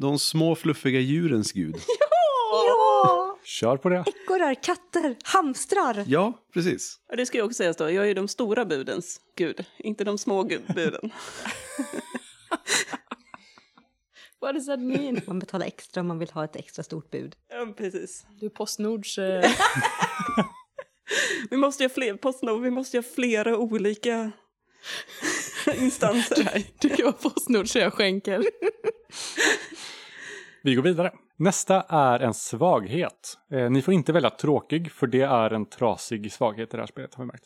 de 0.00 0.18
små 0.18 0.54
fluffiga 0.54 1.00
djurens 1.00 1.52
gud. 1.52 1.76
Ja! 2.66 3.38
Kör 3.44 3.76
på 3.76 3.88
det. 3.88 4.04
Ekorrar, 4.24 4.54
katter, 4.54 5.16
hamstrar. 5.24 6.04
Ja, 6.06 6.32
precis. 6.54 6.96
Ja, 7.08 7.16
det 7.16 7.26
ska 7.26 7.38
ju 7.38 7.44
också 7.44 7.54
sägas 7.54 7.76
då, 7.76 7.84
jag 7.90 8.04
är 8.04 8.08
ju 8.08 8.14
de 8.14 8.28
stora 8.28 8.64
budens 8.64 9.20
gud, 9.36 9.64
inte 9.78 10.04
de 10.04 10.18
små 10.18 10.42
gud- 10.42 10.62
buden. 10.74 11.10
What 14.42 14.54
does 14.54 14.66
that 14.66 14.80
mean? 14.80 15.20
Man 15.26 15.38
betalar 15.38 15.66
extra 15.66 16.00
om 16.00 16.06
man 16.06 16.18
vill 16.18 16.30
ha 16.30 16.44
ett 16.44 16.56
extra 16.56 16.82
stort 16.82 17.10
bud. 17.10 17.36
ja, 17.50 17.66
precis. 17.76 18.26
Du 18.40 18.46
är 18.46 18.50
Postnords... 18.50 19.18
Eh, 19.18 19.50
Vi 21.50 21.56
måste 21.56 21.84
ha 21.84 21.88
fler, 21.88 22.14
Postnord, 22.14 22.62
vi 22.62 22.70
måste 22.70 22.98
ha 22.98 23.02
flera 23.02 23.56
olika 23.58 24.30
instanser 25.74 26.44
här. 26.44 26.62
du 26.80 26.88
kan 26.88 27.04
vara 27.04 27.12
Postnords 27.12 27.76
jag 27.76 27.92
skänker. 27.92 28.44
Vi 30.62 30.74
går 30.74 30.82
vidare. 30.82 31.12
Nästa 31.36 31.82
är 31.88 32.20
en 32.20 32.34
svaghet. 32.34 33.38
Eh, 33.52 33.70
ni 33.70 33.82
får 33.82 33.94
inte 33.94 34.12
välja 34.12 34.30
tråkig, 34.30 34.92
för 34.92 35.06
det 35.06 35.22
är 35.22 35.50
en 35.50 35.66
trasig 35.66 36.32
svaghet 36.32 36.74
i 36.74 36.76
det 36.76 36.82
här 36.82 36.86
spelet, 36.86 37.14
har 37.14 37.24
vi 37.24 37.30
märkt. 37.32 37.44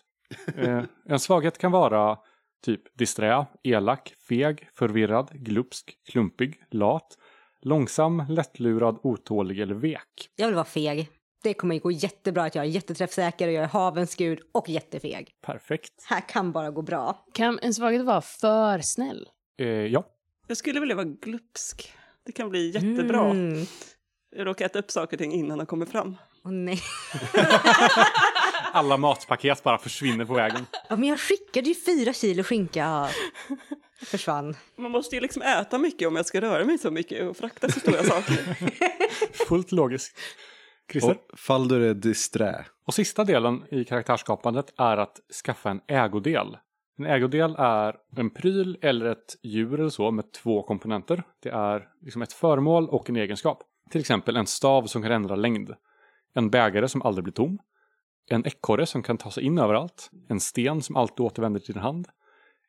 Eh, 0.56 0.82
en 1.12 1.20
svaghet 1.20 1.58
kan 1.58 1.72
vara 1.72 2.18
typ 2.64 2.98
disträ, 2.98 3.46
elak, 3.62 4.14
feg, 4.28 4.68
förvirrad, 4.74 5.30
glupsk, 5.32 5.98
klumpig, 6.10 6.62
lat, 6.70 7.18
långsam, 7.62 8.22
lättlurad, 8.28 8.98
otålig 9.02 9.60
eller 9.60 9.74
vek. 9.74 10.30
Jag 10.36 10.46
vill 10.46 10.54
vara 10.54 10.64
feg. 10.64 11.08
det 11.42 11.54
kommer 11.54 11.78
gå 11.78 11.90
jättebra 11.90 12.44
att 12.44 12.54
jag 12.54 12.64
är 12.64 12.68
jätteträffsäker 12.68 13.46
och 13.48 13.52
jag 13.54 13.64
är 13.64 13.68
havens 13.68 14.14
gud 14.14 14.38
och 14.52 14.68
jättefeg. 14.68 15.30
Perfekt. 15.42 15.92
Här 16.08 16.28
kan 16.28 16.52
bara 16.52 16.70
gå 16.70 16.82
bra. 16.82 17.24
Kan 17.34 17.58
en 17.62 17.74
svaghet 17.74 18.04
vara 18.04 18.20
för 18.20 18.78
snäll? 18.78 19.28
Eh, 19.58 19.66
ja, 19.68 20.04
Jag 20.46 20.56
skulle 20.56 20.80
vilja 20.80 20.94
vara 20.96 21.04
glupsk. 21.04 21.92
Det 22.26 22.32
kan 22.32 22.50
bli 22.50 22.70
jättebra. 22.70 23.30
Mm. 23.30 23.66
Jag 24.36 24.46
råkar 24.46 24.66
äta 24.66 24.78
upp 24.78 24.90
saker 24.90 25.16
och 25.16 25.18
ting 25.18 25.32
innan 25.32 25.58
de 25.58 25.66
kommer 25.66 25.86
fram. 25.86 26.16
Åh 26.44 26.50
nej. 26.52 26.80
alla 28.76 28.96
matpaket 28.96 29.62
bara 29.62 29.78
försvinner 29.78 30.24
på 30.24 30.34
vägen. 30.34 30.66
Ja, 30.88 30.96
men 30.96 31.08
jag 31.08 31.20
skickade 31.20 31.68
ju 31.68 31.74
fyra 31.74 32.12
kilo 32.12 32.42
skinka. 32.42 33.08
Försvann. 34.04 34.56
Man 34.76 34.90
måste 34.90 35.14
ju 35.14 35.20
liksom 35.20 35.42
äta 35.42 35.78
mycket 35.78 36.08
om 36.08 36.16
jag 36.16 36.26
ska 36.26 36.40
röra 36.40 36.64
mig 36.64 36.78
så 36.78 36.90
mycket 36.90 37.28
och 37.28 37.36
frakta 37.36 37.68
så 37.68 37.80
stora 37.80 38.02
saker. 38.02 38.56
Fullt 39.48 39.72
logiskt. 39.72 40.18
Christer? 40.92 41.18
Och 41.32 41.38
fall 41.38 41.68
du 41.68 41.90
är 41.90 41.94
disträ. 41.94 42.64
Och 42.86 42.94
sista 42.94 43.24
delen 43.24 43.64
i 43.70 43.84
karaktärsskapandet 43.84 44.74
är 44.78 44.96
att 44.96 45.20
skaffa 45.44 45.70
en 45.70 45.80
ägodel. 45.88 46.56
En 46.98 47.06
ägodel 47.06 47.56
är 47.58 47.96
en 48.16 48.30
pryl 48.30 48.78
eller 48.82 49.06
ett 49.06 49.36
djur 49.42 49.80
eller 49.80 49.90
så 49.90 50.10
med 50.10 50.32
två 50.32 50.62
komponenter. 50.62 51.22
Det 51.42 51.50
är 51.50 51.88
liksom 52.00 52.22
ett 52.22 52.32
föremål 52.32 52.88
och 52.88 53.10
en 53.10 53.16
egenskap. 53.16 53.62
Till 53.90 54.00
exempel 54.00 54.36
en 54.36 54.46
stav 54.46 54.86
som 54.86 55.02
kan 55.02 55.12
ändra 55.12 55.36
längd. 55.36 55.70
En 56.34 56.50
bägare 56.50 56.88
som 56.88 57.02
aldrig 57.02 57.24
blir 57.24 57.32
tom. 57.34 57.58
En 58.30 58.46
ekorre 58.46 58.86
som 58.86 59.02
kan 59.02 59.18
ta 59.18 59.30
sig 59.30 59.44
in 59.44 59.58
överallt. 59.58 60.10
En 60.28 60.40
sten 60.40 60.82
som 60.82 60.96
alltid 60.96 61.20
återvänder 61.26 61.60
till 61.60 61.74
din 61.74 61.82
hand. 61.82 62.08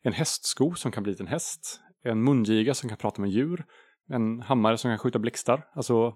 En 0.03 0.13
hästsko 0.13 0.75
som 0.75 0.91
kan 0.91 1.03
bli 1.03 1.15
till 1.15 1.25
en 1.25 1.31
häst. 1.31 1.79
En 2.03 2.23
mungiga 2.23 2.73
som 2.73 2.89
kan 2.89 2.97
prata 2.97 3.21
med 3.21 3.29
djur. 3.29 3.65
En 4.09 4.41
hammare 4.41 4.77
som 4.77 4.91
kan 4.91 4.97
skjuta 4.97 5.19
blixtar. 5.19 5.67
Alltså, 5.73 6.15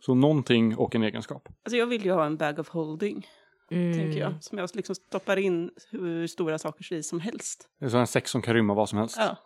så 0.00 0.14
någonting 0.14 0.76
och 0.76 0.94
en 0.94 1.02
egenskap. 1.02 1.48
Alltså 1.64 1.76
jag 1.76 1.86
vill 1.86 2.04
ju 2.04 2.12
ha 2.12 2.26
en 2.26 2.36
bag 2.36 2.58
of 2.58 2.68
holding, 2.68 3.26
Mm. 3.70 3.92
tänker 3.98 4.20
jag. 4.20 4.44
Som 4.44 4.58
jag 4.58 4.70
liksom 4.74 4.94
stoppar 4.94 5.36
in 5.36 5.70
hur 5.90 6.26
stora 6.26 6.58
saker 6.58 6.92
i 6.92 7.02
som 7.02 7.20
helst. 7.20 7.68
Det 7.80 7.84
är 7.84 7.88
så 7.88 7.98
en 7.98 8.06
säck 8.06 8.28
som 8.28 8.42
kan 8.42 8.54
rymma 8.54 8.74
vad 8.74 8.88
som 8.88 8.98
helst. 8.98 9.16
Ja. 9.18 9.36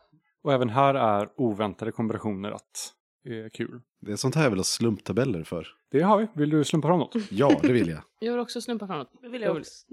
Och 0.42 0.52
även 0.52 0.68
här 0.68 0.94
är 0.94 1.28
oväntade 1.36 1.92
kombinationer 1.92 2.50
att 2.50 2.92
är 3.24 3.48
kul. 3.48 3.80
Det 4.06 4.12
är 4.12 4.16
sånt 4.16 4.34
här 4.34 4.42
jag 4.42 4.50
vill 4.50 4.58
ha 4.58 4.64
slumptabeller 4.64 5.44
för. 5.44 5.68
Det 5.90 6.00
har 6.02 6.18
vi. 6.18 6.26
Vill 6.34 6.50
du 6.50 6.64
slumpa 6.64 6.88
fram 6.88 6.98
något? 6.98 7.14
Ja, 7.30 7.58
det 7.62 7.72
vill 7.72 7.88
jag. 7.88 8.02
Jag 8.20 8.32
vill 8.32 8.40
också 8.40 8.60
snumpa 8.60 8.86
framåt. 8.86 9.10
Det 9.22 9.28
vill 9.28 9.40
Jag 9.42 9.48
jag 9.48 9.54
vill- 9.54 9.60
också. 9.62 9.84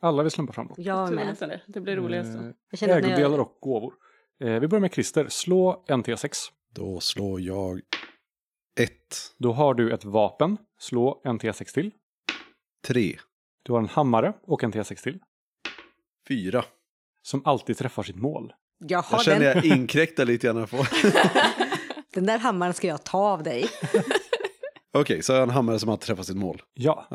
Alla 0.00 0.22
vill 0.22 0.30
slumpa 0.32 0.52
fram 0.52 0.66
något. 0.66 0.78
Jag 0.78 1.12
med. 1.14 1.36
det. 1.40 1.60
Det 1.66 1.80
blir 1.80 1.96
roligast. 1.96 2.38
Eh, 2.82 2.88
ägodelar 2.88 3.20
jag, 3.20 3.40
och 3.40 3.56
gåvor. 3.60 3.94
Eh, 4.40 4.60
vi 4.60 4.68
börjar 4.68 4.80
med 4.80 4.92
Christer. 4.94 5.26
Slå 5.28 5.84
en 5.88 6.02
T6. 6.04 6.32
Då 6.74 7.00
slår 7.00 7.40
jag 7.40 7.80
ett, 8.80 9.16
Då 9.38 9.52
har 9.52 9.74
du 9.74 9.92
ett 9.92 10.04
vapen. 10.04 10.56
Slå 10.78 11.20
en 11.24 11.38
T6 11.38 11.74
till. 11.74 11.90
tre, 12.86 13.16
Du 13.62 13.72
har 13.72 13.78
en 13.78 13.88
hammare 13.88 14.32
och 14.42 14.64
en 14.64 14.72
T6 14.72 15.02
till. 15.02 15.18
fyra. 16.28 16.64
Som 17.22 17.42
alltid 17.44 17.76
träffar 17.76 18.02
sitt 18.02 18.16
mål. 18.16 18.52
jag 18.78 19.02
har 19.02 19.18
Jag 19.18 19.24
känner 19.24 19.54
den, 19.54 19.56
jag 19.68 19.78
inkräktar 19.78 20.24
lite 20.24 20.46
grann 20.46 20.66
på. 20.66 20.76
den 22.18 22.26
där 22.26 22.38
hammaren 22.38 22.74
ska 22.74 22.86
jag 22.86 23.04
ta 23.04 23.18
av 23.18 23.42
dig. 23.42 23.68
Okej, 24.92 25.22
så 25.22 25.32
har 25.32 25.38
jag 25.38 25.48
en 25.48 25.54
hammare 25.54 25.78
som 25.78 25.88
har 25.88 25.96
träffat 25.96 26.26
sitt 26.26 26.36
mål. 26.36 26.62
Ja, 26.74 27.06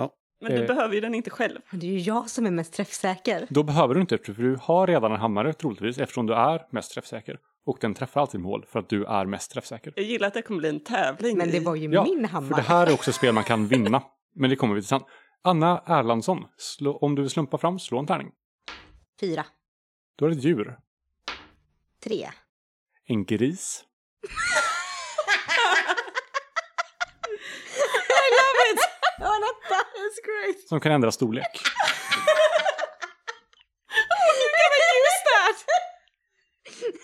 Men 0.41 0.51
du 0.51 0.61
Eh. 0.61 0.67
behöver 0.67 0.95
ju 0.95 1.01
den 1.01 1.15
inte 1.15 1.29
själv. 1.29 1.59
Men 1.69 1.79
det 1.79 1.85
är 1.85 1.91
ju 1.91 1.99
jag 1.99 2.29
som 2.29 2.45
är 2.45 2.51
mest 2.51 2.73
träffsäker. 2.73 3.47
då 3.49 3.63
behöver 3.63 3.95
du 3.95 4.01
inte 4.01 4.17
för 4.17 4.33
du 4.33 4.57
har 4.61 4.87
redan 4.87 5.11
en 5.11 5.19
hammare 5.19 5.53
troligtvis 5.53 5.97
eftersom 5.97 6.25
du 6.27 6.33
är 6.33 6.67
mest 6.71 6.93
träffsäker. 6.93 7.37
Och 7.65 7.77
den 7.81 7.93
träffar 7.93 8.21
alltid 8.21 8.39
mål 8.41 8.65
för 8.69 8.79
att 8.79 8.89
du 8.89 9.05
är 9.05 9.25
mest 9.25 9.51
träffsäker. 9.51 9.93
Jag 9.95 10.05
gillar 10.05 10.27
att 10.27 10.33
det 10.33 10.41
kommer 10.41 10.59
bli 10.59 10.69
en 10.69 10.79
tävling. 10.83 11.37
Men 11.37 11.51
det 11.51 11.59
var 11.59 11.75
ju 11.75 11.89
Ja, 11.93 12.03
min 12.03 12.19
För 12.27 12.33
hammare. 12.33 12.55
det 12.55 12.67
här 12.67 12.87
är 12.87 12.93
också 12.93 13.11
spel 13.11 13.33
man 13.33 13.43
kan 13.43 13.67
vinna. 13.67 14.03
Men 14.35 14.49
det 14.49 14.55
kommer 14.55 14.75
vi 14.75 14.81
till 14.81 14.87
sen. 14.87 15.01
Anna 15.43 15.83
Erlandsson, 15.87 16.45
slå, 16.57 16.97
om 16.97 17.15
du 17.15 17.21
vill 17.21 17.31
slumpa 17.31 17.57
fram, 17.57 17.79
slå 17.79 17.99
en 17.99 18.07
tärning. 18.07 18.31
Fyra. 19.19 19.45
Då 20.17 20.25
är 20.25 20.29
det 20.29 20.35
ett 20.35 20.43
djur. 20.43 20.77
Tre. 22.03 22.29
En 23.07 23.25
gris. 23.25 23.83
Ja, 29.19 29.27
en 29.35 29.43
That's 30.13 30.25
great! 30.25 30.67
Som 30.67 30.79
kan 30.79 30.91
ändra 30.91 31.11
storlek. 31.11 31.61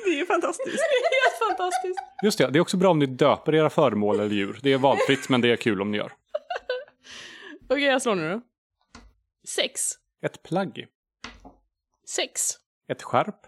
Det 0.04 0.10
är 0.10 0.18
ju 0.18 0.26
fantastiskt. 0.26 0.68
Helt 0.68 1.40
fantastiskt. 1.48 2.00
Just 2.24 2.38
det, 2.38 2.48
det 2.50 2.60
är 2.60 2.62
också 2.62 2.78
bra 2.78 2.92
om 2.92 3.00
ni 3.00 3.06
döper 3.06 3.56
era 3.56 3.70
föremål 3.70 4.20
eller 4.20 4.36
djur. 4.36 4.60
Det 4.64 4.74
är 4.74 4.78
valfritt 4.78 5.30
men 5.30 5.42
det 5.42 5.52
är 5.52 5.56
kul 5.56 5.82
om 5.82 5.92
ni 5.92 5.98
gör. 5.98 6.12
Okej, 7.70 7.84
jag 7.84 8.02
slår 8.02 8.16
nu 8.16 8.30
då. 8.30 8.42
Sex. 9.48 9.92
Ett 10.22 10.44
plagg. 10.44 10.88
Sex. 12.08 12.52
Ett 12.88 13.04
skärp. 13.04 13.46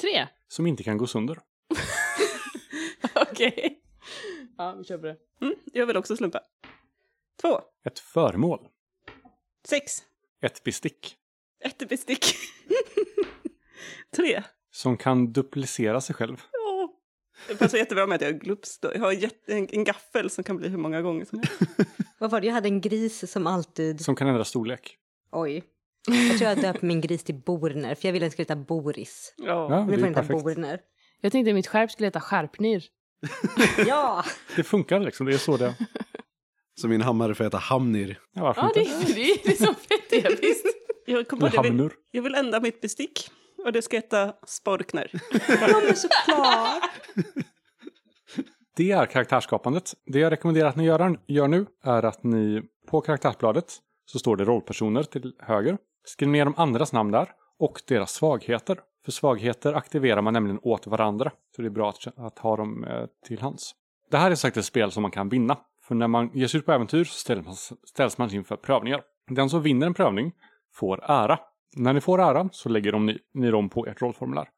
Tre. 0.00 0.26
Som 0.48 0.66
inte 0.66 0.82
kan 0.82 0.98
gå 0.98 1.06
sönder. 1.06 1.38
Okej. 3.14 3.78
Ja, 4.58 4.74
vi 4.78 4.84
kör 4.84 4.98
på 4.98 5.06
det. 5.06 5.16
Mm, 5.42 5.54
jag 5.72 5.86
vill 5.86 5.96
också 5.96 6.16
slumpa. 6.16 6.40
Två. 7.40 7.60
Ett 7.86 7.98
föremål. 7.98 8.68
Sex. 9.68 9.92
Ett 10.42 10.64
bestick. 10.64 11.16
Ett 11.64 11.88
bestick. 11.88 12.24
Tre. 14.16 14.42
Som 14.70 14.96
kan 14.96 15.32
duplicera 15.32 16.00
sig 16.00 16.14
själv. 16.14 16.42
Det 17.48 17.56
passar 17.56 17.78
jättebra 17.78 18.06
med 18.06 18.16
att 18.16 18.22
jag 18.22 18.30
är 18.30 18.38
glups. 18.38 18.78
då. 18.78 18.90
Jag 18.94 19.00
har 19.00 19.30
en, 19.46 19.68
en 19.70 19.84
gaffel 19.84 20.30
som 20.30 20.44
kan 20.44 20.56
bli 20.56 20.68
hur 20.68 20.78
många 20.78 21.02
gånger 21.02 21.24
som 21.24 21.38
helst. 21.38 21.60
Vad 22.18 22.30
var 22.30 22.40
det? 22.40 22.46
Jag 22.46 22.54
hade 22.54 22.68
en 22.68 22.80
gris 22.80 23.32
som 23.32 23.46
alltid... 23.46 24.00
Som 24.00 24.16
kan 24.16 24.28
ändra 24.28 24.44
storlek. 24.44 24.96
Oj. 25.32 25.64
Jag 26.06 26.38
tror 26.38 26.50
jag 26.50 26.60
döpte 26.60 26.86
min 26.86 27.00
gris 27.00 27.24
till 27.24 27.34
Borner, 27.34 27.94
för 27.94 28.08
jag 28.08 28.12
ville 28.12 28.26
att 28.26 28.30
den 28.30 28.32
skulle 28.32 28.44
heta 28.44 28.56
Boris. 28.56 29.34
Ja. 29.36 29.46
Ja, 29.46 29.68
Men 29.68 29.86
det 29.88 29.94
är 29.94 30.06
inte 30.06 30.20
perfekt. 30.20 30.42
Borner. 30.42 30.80
Jag 31.20 31.32
tänkte 31.32 31.50
att 31.50 31.54
mitt 31.54 31.66
skärp 31.66 31.90
skulle 31.90 32.06
heta 32.06 32.20
skärpnyr. 32.20 32.84
Ja! 33.86 34.24
Det 34.56 34.62
funkar 34.62 35.00
liksom, 35.00 35.26
det 35.26 35.34
är 35.34 35.38
så 35.38 35.56
det... 35.56 35.74
Så 36.80 36.88
min 36.88 37.00
hammare 37.00 37.34
får 37.34 37.44
heta 37.44 37.58
Hamnir. 37.58 38.18
Ja, 38.32 38.42
varför 38.42 38.62
Ja, 38.62 38.70
det, 38.74 38.80
inte? 38.80 39.12
det 39.12 39.20
är 39.30 39.48
liksom 39.48 39.74
fett 39.74 40.12
episkt. 40.12 40.66
Jag, 41.06 41.28
kom 41.28 41.38
på 41.38 41.46
Eller 41.46 41.58
att 41.58 41.64
jag, 41.64 41.72
vill, 41.72 41.72
hamnur. 41.72 41.92
jag 42.10 42.22
vill 42.22 42.34
ändra 42.34 42.60
mitt 42.60 42.80
bestick. 42.80 43.30
Och 43.64 43.72
det 43.72 43.82
ska 43.82 43.96
heta 43.96 44.32
Sporkner. 44.46 45.10
Ja, 45.48 45.80
men 45.86 45.96
såklart! 45.96 46.82
Det 48.76 48.90
är 48.90 49.06
karaktärsskapandet. 49.06 49.92
Det 50.06 50.18
jag 50.18 50.32
rekommenderar 50.32 50.68
att 50.68 50.76
ni 50.76 50.84
gör, 50.84 51.18
gör 51.26 51.48
nu 51.48 51.66
är 51.84 52.02
att 52.04 52.24
ni 52.24 52.62
på 52.90 53.00
karaktärsbladet 53.00 53.76
så 54.06 54.18
står 54.18 54.36
det 54.36 54.44
rollpersoner 54.44 55.02
till 55.02 55.32
höger. 55.38 55.78
Skriv 56.04 56.28
ner 56.28 56.44
de 56.44 56.54
andras 56.56 56.92
namn 56.92 57.10
där 57.10 57.28
och 57.58 57.82
deras 57.88 58.12
svagheter. 58.12 58.80
För 59.04 59.12
svagheter 59.12 59.72
aktiverar 59.72 60.22
man 60.22 60.32
nämligen 60.32 60.60
åt 60.62 60.86
varandra. 60.86 61.32
Så 61.56 61.62
det 61.62 61.68
är 61.68 61.70
bra 61.70 61.88
att, 61.90 62.18
att 62.18 62.38
ha 62.38 62.56
dem 62.56 62.84
eh, 62.84 63.06
till 63.26 63.40
hands. 63.40 63.72
Det 64.10 64.16
här 64.16 64.30
är 64.30 64.34
sagt 64.34 64.56
ett 64.56 64.64
spel 64.64 64.90
som 64.92 65.02
man 65.02 65.10
kan 65.10 65.28
vinna. 65.28 65.56
För 65.90 65.94
när 65.94 66.08
man 66.08 66.30
ger 66.34 66.46
sig 66.46 66.58
ut 66.58 66.66
på 66.66 66.72
äventyr 66.72 67.04
så 67.04 67.12
ställs 67.12 67.46
man, 67.46 67.54
ställs 67.84 68.18
man 68.18 68.34
inför 68.34 68.56
prövningar. 68.56 69.02
Den 69.26 69.50
som 69.50 69.62
vinner 69.62 69.86
en 69.86 69.94
prövning 69.94 70.32
får 70.74 71.10
ära. 71.10 71.38
När 71.76 71.92
ni 71.92 72.00
får 72.00 72.20
ära 72.20 72.48
så 72.52 72.68
lägger 72.68 72.92
de 72.92 73.06
ni, 73.06 73.18
ni 73.34 73.50
dem 73.50 73.68
på 73.68 73.86
ert 73.86 74.02
rollformulär. 74.02 74.48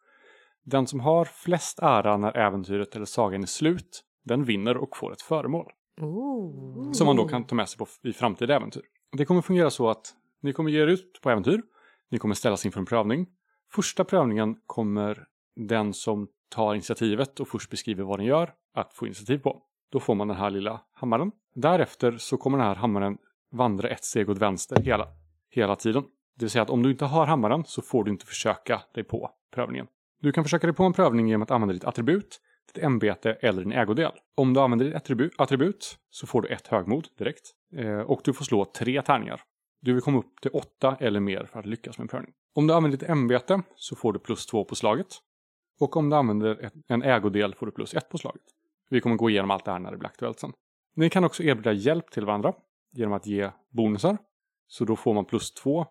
Den 0.65 0.87
som 0.87 1.01
har 1.01 1.25
flest 1.25 1.79
ära 1.83 2.17
när 2.17 2.37
äventyret 2.37 2.97
eller 2.97 3.05
sagan 3.05 3.43
är 3.43 3.47
slut, 3.47 4.05
den 4.25 4.45
vinner 4.45 4.77
och 4.77 4.97
får 4.97 5.13
ett 5.13 5.23
föremål. 5.23 5.73
Oh. 6.01 6.93
Som 6.93 7.07
man 7.07 7.17
då 7.17 7.29
kan 7.29 7.45
ta 7.45 7.55
med 7.55 7.69
sig 7.69 7.79
på, 7.79 7.87
i 8.03 8.13
framtida 8.13 8.57
äventyr. 8.57 8.83
Det 9.17 9.25
kommer 9.25 9.43
fungera 9.43 9.71
så 9.71 9.91
att 9.91 10.15
ni 10.43 10.53
kommer 10.53 10.71
ge 10.71 10.83
er 10.83 10.87
ut 10.87 11.21
på 11.23 11.31
äventyr. 11.31 11.63
Ni 12.11 12.19
kommer 12.19 12.35
ställas 12.35 12.67
inför 12.67 12.81
en 12.81 12.87
prövning. 12.87 13.27
Första 13.75 14.05
prövningen 14.05 14.57
kommer 14.67 15.25
den 15.57 15.93
som 15.95 16.29
tar 16.49 16.75
initiativet 16.75 17.41
och 17.41 17.49
först 17.49 17.71
beskriver 17.71 18.05
vad 18.05 18.19
den 18.19 18.27
gör 18.27 18.55
att 18.75 18.95
få 18.95 19.07
initiativ 19.07 19.39
på. 19.39 19.63
Då 19.93 20.01
får 20.01 20.15
man 20.15 20.29
den 20.29 20.37
här 20.37 20.51
lilla 20.51 20.81
hammaren. 20.93 21.33
Därefter 21.55 22.17
så 22.19 22.37
kommer 22.37 22.59
den 22.59 22.67
här 22.67 22.75
hammaren 22.75 23.19
vandra 23.51 23.89
ett 23.89 24.05
steg 24.05 24.31
åt 24.31 24.39
vänster 24.39 24.83
hela, 24.83 25.09
hela 25.51 25.77
tiden. 25.77 26.03
Det 26.37 26.45
vill 26.45 26.51
säga 26.51 26.63
att 26.63 26.71
om 26.71 26.83
du 26.83 26.91
inte 26.91 27.05
har 27.05 27.27
hammaren 27.27 27.65
så 27.67 27.83
får 27.83 28.05
du 28.05 28.11
inte 28.11 28.27
försöka 28.27 28.83
dig 28.95 29.05
på 29.05 29.31
prövningen. 29.55 29.87
Du 30.21 30.33
kan 30.33 30.45
försöka 30.45 30.67
dig 30.67 30.77
på 30.77 30.85
en 30.85 30.93
prövning 30.93 31.29
genom 31.29 31.43
att 31.43 31.51
använda 31.51 31.75
ditt 31.75 31.85
attribut, 31.85 32.41
ditt 32.73 32.85
ämbete 32.85 33.33
eller 33.33 33.63
din 33.63 33.73
ägodel. 33.73 34.13
Om 34.35 34.55
du 34.55 34.61
använder 34.61 34.87
ditt 34.87 34.95
attribut, 34.95 35.33
attribut 35.39 35.99
så 36.11 36.27
får 36.27 36.43
du 36.43 36.49
ett 36.49 36.67
högmod 36.67 37.09
direkt. 37.19 37.51
Eh, 37.77 38.01
och 38.01 38.21
du 38.25 38.33
får 38.33 38.45
slå 38.45 38.65
tre 38.65 39.03
tärningar. 39.03 39.41
Du 39.81 39.93
vill 39.93 40.03
komma 40.03 40.19
upp 40.19 40.41
till 40.41 40.51
åtta 40.51 40.97
eller 41.01 41.21
mer 41.21 41.49
för 41.53 41.59
att 41.59 41.67
lyckas 41.67 41.99
med 41.99 42.05
en 42.05 42.09
prövning. 42.09 42.33
Om 42.55 42.67
du 42.67 42.75
använder 42.75 42.99
ditt 42.99 43.09
ämbete 43.09 43.63
så 43.77 43.97
får 43.97 44.13
du 44.13 44.19
plus 44.19 44.47
två 44.47 44.65
på 44.65 44.75
slaget. 44.75 45.09
Och 45.81 45.97
om 45.97 46.11
du 46.11 46.17
använder 46.17 46.65
ett, 46.65 46.73
en 46.89 47.03
ägodel 47.03 47.55
får 47.55 47.67
du 47.67 47.73
plus 47.73 47.95
ett 47.95 48.09
på 48.09 48.19
slaget. 48.19 48.43
Vi 48.93 49.01
kommer 49.01 49.17
gå 49.17 49.31
igenom 49.31 49.51
allt 49.51 49.65
det 49.65 49.73
här 49.73 49.79
när 49.79 49.91
det 49.91 49.97
blir 49.97 50.09
aktuellt 50.09 50.41
sen. 50.41 50.53
Ni 50.95 51.11
kan 51.11 51.25
också 51.25 51.43
erbjuda 51.43 51.73
hjälp 51.73 52.11
till 52.11 52.25
varandra 52.25 52.53
genom 52.93 53.13
att 53.13 53.27
ge 53.27 53.51
bonusar. 53.71 54.19
Så 54.67 54.85
då 54.85 54.97
får 54.97 55.15
man 55.15 55.25
plus 55.25 55.55
två 55.55 55.87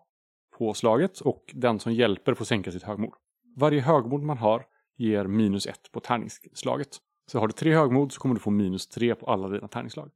på 0.58 0.74
slaget 0.74 1.20
och 1.20 1.44
den 1.54 1.78
som 1.78 1.92
hjälper 1.92 2.34
får 2.34 2.44
sänka 2.44 2.72
sitt 2.72 2.82
högmod. 2.82 3.12
Varje 3.56 3.80
högmod 3.80 4.22
man 4.22 4.38
har 4.38 4.64
ger 4.96 5.24
minus 5.24 5.66
ett 5.66 5.92
på 5.92 6.00
tärningsslaget. 6.00 6.88
Så 7.26 7.38
har 7.38 7.46
du 7.46 7.52
tre 7.52 7.74
högmod 7.74 8.12
så 8.12 8.20
kommer 8.20 8.34
du 8.34 8.40
få 8.40 8.50
minus 8.50 8.88
tre 8.88 9.14
på 9.14 9.26
alla 9.26 9.48
dina 9.48 9.68
tärningsslag. 9.68 10.10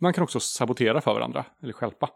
Man 0.00 0.12
kan 0.12 0.24
också 0.24 0.40
sabotera 0.40 1.00
för 1.00 1.14
varandra, 1.14 1.44
eller 1.62 1.72
stjälpa. 1.72 2.10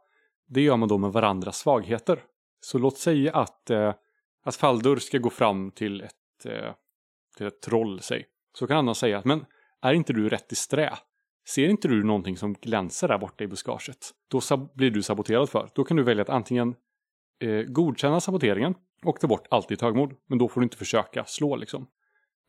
Det 0.49 0.61
gör 0.61 0.77
man 0.77 0.89
då 0.89 0.99
med 0.99 1.13
varandras 1.13 1.59
svagheter. 1.59 2.23
Så 2.61 2.79
låt 2.79 2.99
säga 2.99 3.33
att, 3.33 3.71
eh, 3.71 3.95
Asfaldur 4.45 4.97
ska 4.97 5.19
gå 5.19 5.31
fram 5.31 5.71
till 5.71 6.01
ett, 6.01 6.47
eh, 6.47 6.73
till 7.37 7.47
ett 7.47 7.63
troll, 7.63 8.01
säg. 8.01 8.27
Så 8.59 8.67
kan 8.67 8.77
Anna 8.77 8.95
säga 8.95 9.19
att 9.19 9.25
men 9.25 9.45
är 9.83 9.93
inte 9.93 10.13
du 10.13 10.29
rätt 10.29 10.53
i 10.53 10.55
strä? 10.55 10.93
Ser 11.49 11.69
inte 11.69 11.89
du 11.89 12.05
någonting 12.05 12.37
som 12.37 12.55
glänser 12.55 13.09
där 13.09 13.19
borta 13.19 13.45
i 13.45 13.47
buskaget? 13.47 14.11
Då 14.31 14.41
blir 14.75 14.91
du 14.91 15.03
saboterad 15.03 15.49
för. 15.49 15.69
Då 15.75 15.85
kan 15.85 15.97
du 15.97 16.03
välja 16.03 16.23
att 16.23 16.29
antingen 16.29 16.75
eh, 17.41 17.63
godkänna 17.63 18.21
saboteringen 18.21 18.75
och 19.05 19.21
ta 19.21 19.27
bort 19.27 19.47
allt 19.51 19.69
ditt 19.69 19.83
högmod. 19.83 20.15
Men 20.27 20.39
då 20.39 20.49
får 20.49 20.61
du 20.61 20.65
inte 20.65 20.77
försöka 20.77 21.25
slå 21.25 21.57
liksom. 21.57 21.87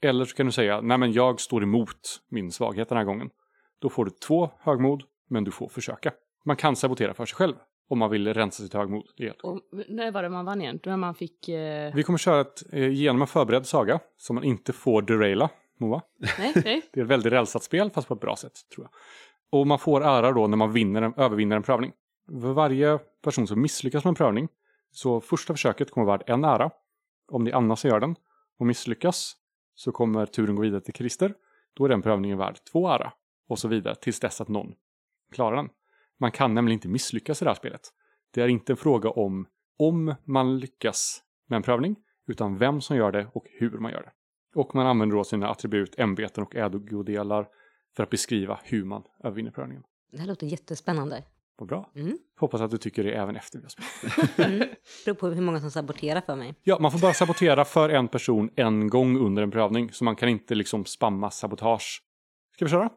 Eller 0.02 0.26
så 0.26 0.36
kan 0.36 0.46
du 0.46 0.52
säga, 0.52 0.82
nej 0.82 0.98
men 0.98 1.12
jag 1.12 1.40
står 1.40 1.64
emot 1.64 2.22
min 2.30 2.52
svaghet 2.52 2.90
den 2.90 2.98
här 2.98 3.06
gången. 3.06 3.30
Då 3.80 3.90
får 3.90 4.06
du 4.06 4.12
två 4.12 4.52
högmod, 4.60 5.04
men 5.30 5.44
du 5.44 5.52
får 5.52 5.68
försöka. 5.68 6.12
Man 6.46 6.56
kan 6.56 6.76
sabotera 6.76 7.14
för 7.14 7.26
sig 7.26 7.36
själv 7.36 7.56
om 7.90 8.00
man 8.00 8.10
vill 8.10 8.34
rensa 8.34 8.64
sitt 8.64 8.74
högmod. 8.74 9.06
rejält. 9.18 9.42
Och 9.42 9.62
när 9.88 10.12
var 10.12 10.24
det 10.24 10.30
man 10.30 10.46
vann 10.46 10.62
igen? 10.62 10.80
När 10.86 10.98
man 10.98 11.16
fick... 11.16 11.50
Eh... 11.50 11.96
Vi 11.96 12.04
kommer 12.04 12.20
köra 12.20 12.42
ett, 12.42 12.74
eh, 12.74 12.90
genom 12.90 13.22
en 13.22 13.28
förberedd 13.28 13.66
saga 13.66 14.00
som 14.18 14.36
man 14.36 14.44
inte 14.44 14.74
får 14.74 15.02
deraila, 15.02 15.50
Moa. 15.82 16.02
Nej, 16.40 16.54
nej. 16.66 16.82
Det 16.94 17.00
är 17.00 17.04
ett 17.04 17.10
väldigt 17.10 17.34
rälsat 17.34 17.64
spel 17.64 17.92
fast 17.92 18.08
på 18.08 18.14
ett 18.14 18.20
bra 18.20 18.36
sätt 18.36 18.54
tror 18.76 18.86
jag. 18.86 18.92
Och 19.60 19.68
man 19.68 19.80
får 19.80 20.04
ära 20.04 20.32
då 20.32 20.48
när 20.48 20.58
man 20.58 20.72
vinner 20.72 21.02
en, 21.02 21.14
övervinner 21.18 21.56
en 21.56 21.64
prövning. 21.64 21.92
För 22.28 22.54
varje 22.54 22.98
person 22.98 23.48
som 23.48 23.62
misslyckas 23.62 24.04
med 24.04 24.12
en 24.12 24.16
prövning 24.16 24.48
så 24.92 25.22
första 25.22 25.54
försöket 25.54 25.92
kommer 25.92 26.08
vara 26.08 26.22
en 26.26 26.46
ära. 26.46 26.72
Om 27.32 27.46
det 27.46 27.52
är 27.52 27.56
Anna 27.56 27.76
som 27.76 27.90
gör 27.90 28.00
den 28.00 28.16
och 28.60 28.66
misslyckas 28.66 29.36
så 29.76 29.92
kommer 29.92 30.26
turen 30.26 30.56
gå 30.56 30.62
vidare 30.62 30.82
till 30.82 30.94
Christer. 30.94 31.34
Då 31.74 31.86
är 31.86 31.90
den 31.90 32.02
prövningen 32.02 32.38
värd 32.38 32.58
två 32.72 32.90
ära 32.90 33.14
och 33.48 33.60
så 33.60 33.68
vidare 33.68 33.96
tills 33.96 34.20
dess 34.20 34.42
att 34.42 34.48
någon 34.48 34.74
klarar 35.32 35.56
den. 35.56 35.70
Man 36.20 36.32
kan 36.32 36.54
nämligen 36.54 36.74
inte 36.74 36.88
misslyckas 36.88 37.42
i 37.42 37.46
det 37.46 37.50
här 37.50 37.56
spelet. 37.56 37.82
Det 38.32 38.42
är 38.42 38.48
inte 38.48 38.74
en 38.74 38.78
fråga 38.78 39.10
om 39.10 39.48
om 39.78 40.16
man 40.24 40.60
lyckas 40.60 41.24
med 41.48 41.58
en 41.58 41.64
prövning 41.64 41.96
utan 42.28 42.58
vem 42.58 42.82
som 42.82 42.98
gör 42.98 43.12
det 43.12 43.28
och 43.34 43.46
hur 43.50 43.72
man 43.72 43.92
gör 43.92 44.02
det. 44.02 44.12
Och 44.56 44.76
man 44.76 44.88
använder 44.88 45.16
då 45.16 45.24
sina 45.24 45.50
attribut, 45.50 46.00
ämbeten 46.00 46.44
och 46.44 46.56
ägodelar 46.56 47.48
för 47.96 48.04
att 48.04 48.10
beskriva 48.10 48.60
hur 48.64 48.86
man 48.86 49.04
övervinner 49.24 49.52
prövningen. 49.52 49.84
Det 50.12 50.20
här 50.20 50.28
låter 50.28 50.48
jättespännande. 50.48 51.24
Vad 51.58 51.68
bra. 51.68 51.92
Mm. 51.96 52.18
Hoppas 52.40 52.62
att 52.62 52.72
du 52.72 52.78
tycker 52.78 53.04
det 53.04 53.12
även 53.12 53.36
efter 53.36 53.60
vi 53.60 53.66
har 53.66 53.70
spelat. 53.70 54.30
Mm. 54.52 54.70
Beror 55.06 55.16
på 55.16 55.28
hur 55.28 55.42
många 55.42 55.60
som 55.60 55.72
saboterar 55.72 56.22
för 56.22 56.36
mig. 56.36 56.56
Ja, 56.64 56.80
man 56.80 56.92
får 56.92 57.00
bara 57.00 57.14
sabotera 57.14 57.66
för 57.66 57.90
en 57.90 58.08
person 58.08 58.50
en 58.56 58.90
gång 58.90 59.18
under 59.18 59.44
en 59.44 59.52
prövning. 59.52 59.92
Så 59.92 60.04
man 60.04 60.16
kan 60.16 60.30
inte 60.30 60.56
liksom 60.56 60.86
spamma 60.86 61.32
sabotage. 61.32 62.04
Ska 62.56 62.66
vi 62.66 62.72
köra? 62.72 62.90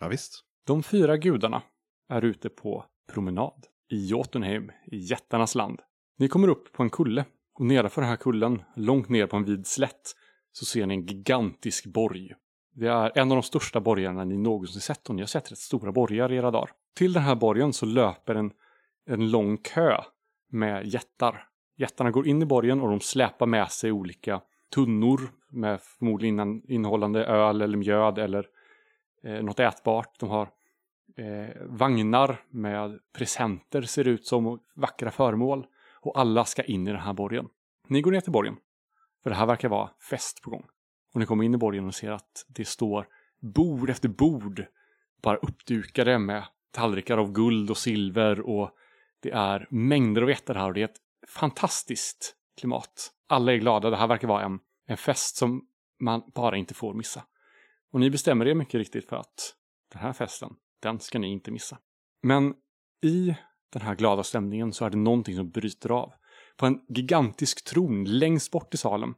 Ja, 0.00 0.08
visst. 0.08 0.40
De 0.66 0.82
fyra 0.82 1.16
gudarna 1.16 1.62
är 2.08 2.24
ute 2.24 2.48
på 2.48 2.84
promenad 3.12 3.66
i 3.90 4.06
Jotunheim, 4.06 4.72
i 4.86 4.96
jättarnas 4.96 5.54
land. 5.54 5.80
Ni 6.18 6.28
kommer 6.28 6.48
upp 6.48 6.72
på 6.72 6.82
en 6.82 6.90
kulle 6.90 7.24
och 7.54 7.66
nedanför 7.66 8.00
den 8.00 8.10
här 8.10 8.16
kullen, 8.16 8.62
långt 8.76 9.08
ner 9.08 9.26
på 9.26 9.36
en 9.36 9.44
vid 9.44 9.66
slätt, 9.66 10.14
så 10.56 10.64
ser 10.64 10.86
ni 10.86 10.94
en 10.94 11.06
gigantisk 11.06 11.86
borg. 11.86 12.32
Det 12.74 12.86
är 12.86 13.18
en 13.18 13.30
av 13.30 13.36
de 13.36 13.42
största 13.42 13.80
borgarna 13.80 14.24
ni 14.24 14.36
någonsin 14.36 14.80
sett 14.80 15.08
och 15.08 15.14
ni 15.14 15.22
har 15.22 15.26
sett 15.26 15.52
rätt 15.52 15.58
stora 15.58 15.92
borgar 15.92 16.32
i 16.32 16.36
era 16.36 16.50
dagar. 16.50 16.70
Till 16.94 17.12
den 17.12 17.22
här 17.22 17.34
borgen 17.34 17.72
så 17.72 17.86
löper 17.86 18.34
en, 18.34 18.50
en 19.06 19.30
lång 19.30 19.56
kö 19.56 20.00
med 20.50 20.86
jättar. 20.86 21.48
Jättarna 21.76 22.10
går 22.10 22.26
in 22.26 22.42
i 22.42 22.46
borgen 22.46 22.80
och 22.80 22.90
de 22.90 23.00
släpar 23.00 23.46
med 23.46 23.70
sig 23.70 23.92
olika 23.92 24.40
tunnor 24.74 25.20
med 25.48 25.80
förmodligen 25.80 26.70
innehållande 26.70 27.24
öl 27.24 27.62
eller 27.62 27.78
mjöd 27.78 28.18
eller 28.18 28.46
eh, 29.24 29.42
något 29.42 29.60
ätbart. 29.60 30.20
De 30.20 30.28
har 30.28 30.48
eh, 31.16 31.62
vagnar 31.66 32.40
med 32.50 32.98
presenter 33.18 33.82
ser 33.82 34.04
det 34.04 34.10
ut 34.10 34.26
som 34.26 34.46
och 34.46 34.58
vackra 34.74 35.10
föremål. 35.10 35.66
Och 36.00 36.20
alla 36.20 36.44
ska 36.44 36.62
in 36.62 36.88
i 36.88 36.92
den 36.92 37.00
här 37.00 37.14
borgen. 37.14 37.48
Ni 37.88 38.00
går 38.00 38.10
ner 38.12 38.20
till 38.20 38.32
borgen. 38.32 38.56
För 39.26 39.30
det 39.30 39.36
här 39.36 39.46
verkar 39.46 39.68
vara 39.68 39.90
fest 40.10 40.42
på 40.42 40.50
gång. 40.50 40.66
Och 41.14 41.20
ni 41.20 41.26
kommer 41.26 41.44
in 41.44 41.54
i 41.54 41.56
borgen 41.56 41.86
och 41.86 41.94
ser 41.94 42.10
att 42.10 42.44
det 42.48 42.64
står 42.64 43.06
bord 43.54 43.90
efter 43.90 44.08
bord 44.08 44.66
bara 45.22 45.36
uppdukade 45.36 46.18
med 46.18 46.44
tallrikar 46.70 47.18
av 47.18 47.32
guld 47.32 47.70
och 47.70 47.76
silver 47.76 48.40
och 48.40 48.70
det 49.22 49.30
är 49.30 49.66
mängder 49.70 50.22
av 50.22 50.30
jättar 50.30 50.54
här 50.54 50.66
och 50.66 50.74
det 50.74 50.80
är 50.80 50.84
ett 50.84 51.00
fantastiskt 51.28 52.36
klimat. 52.60 53.12
Alla 53.28 53.52
är 53.52 53.56
glada, 53.56 53.90
det 53.90 53.96
här 53.96 54.06
verkar 54.06 54.28
vara 54.28 54.44
en, 54.44 54.58
en 54.86 54.96
fest 54.96 55.36
som 55.36 55.66
man 56.00 56.22
bara 56.34 56.56
inte 56.56 56.74
får 56.74 56.94
missa. 56.94 57.24
Och 57.92 58.00
ni 58.00 58.10
bestämmer 58.10 58.48
er 58.48 58.54
mycket 58.54 58.74
riktigt 58.74 59.08
för 59.08 59.16
att 59.16 59.54
den 59.92 60.02
här 60.02 60.12
festen, 60.12 60.56
den 60.82 61.00
ska 61.00 61.18
ni 61.18 61.28
inte 61.28 61.50
missa. 61.50 61.78
Men 62.22 62.54
i 63.02 63.34
den 63.72 63.82
här 63.82 63.94
glada 63.94 64.22
stämningen 64.22 64.72
så 64.72 64.84
är 64.84 64.90
det 64.90 64.96
någonting 64.96 65.36
som 65.36 65.50
bryter 65.50 65.90
av. 65.90 66.12
På 66.56 66.66
en 66.66 66.80
gigantisk 66.88 67.64
tron 67.64 68.04
längst 68.04 68.50
bort 68.50 68.74
i 68.74 68.76
salen 68.76 69.14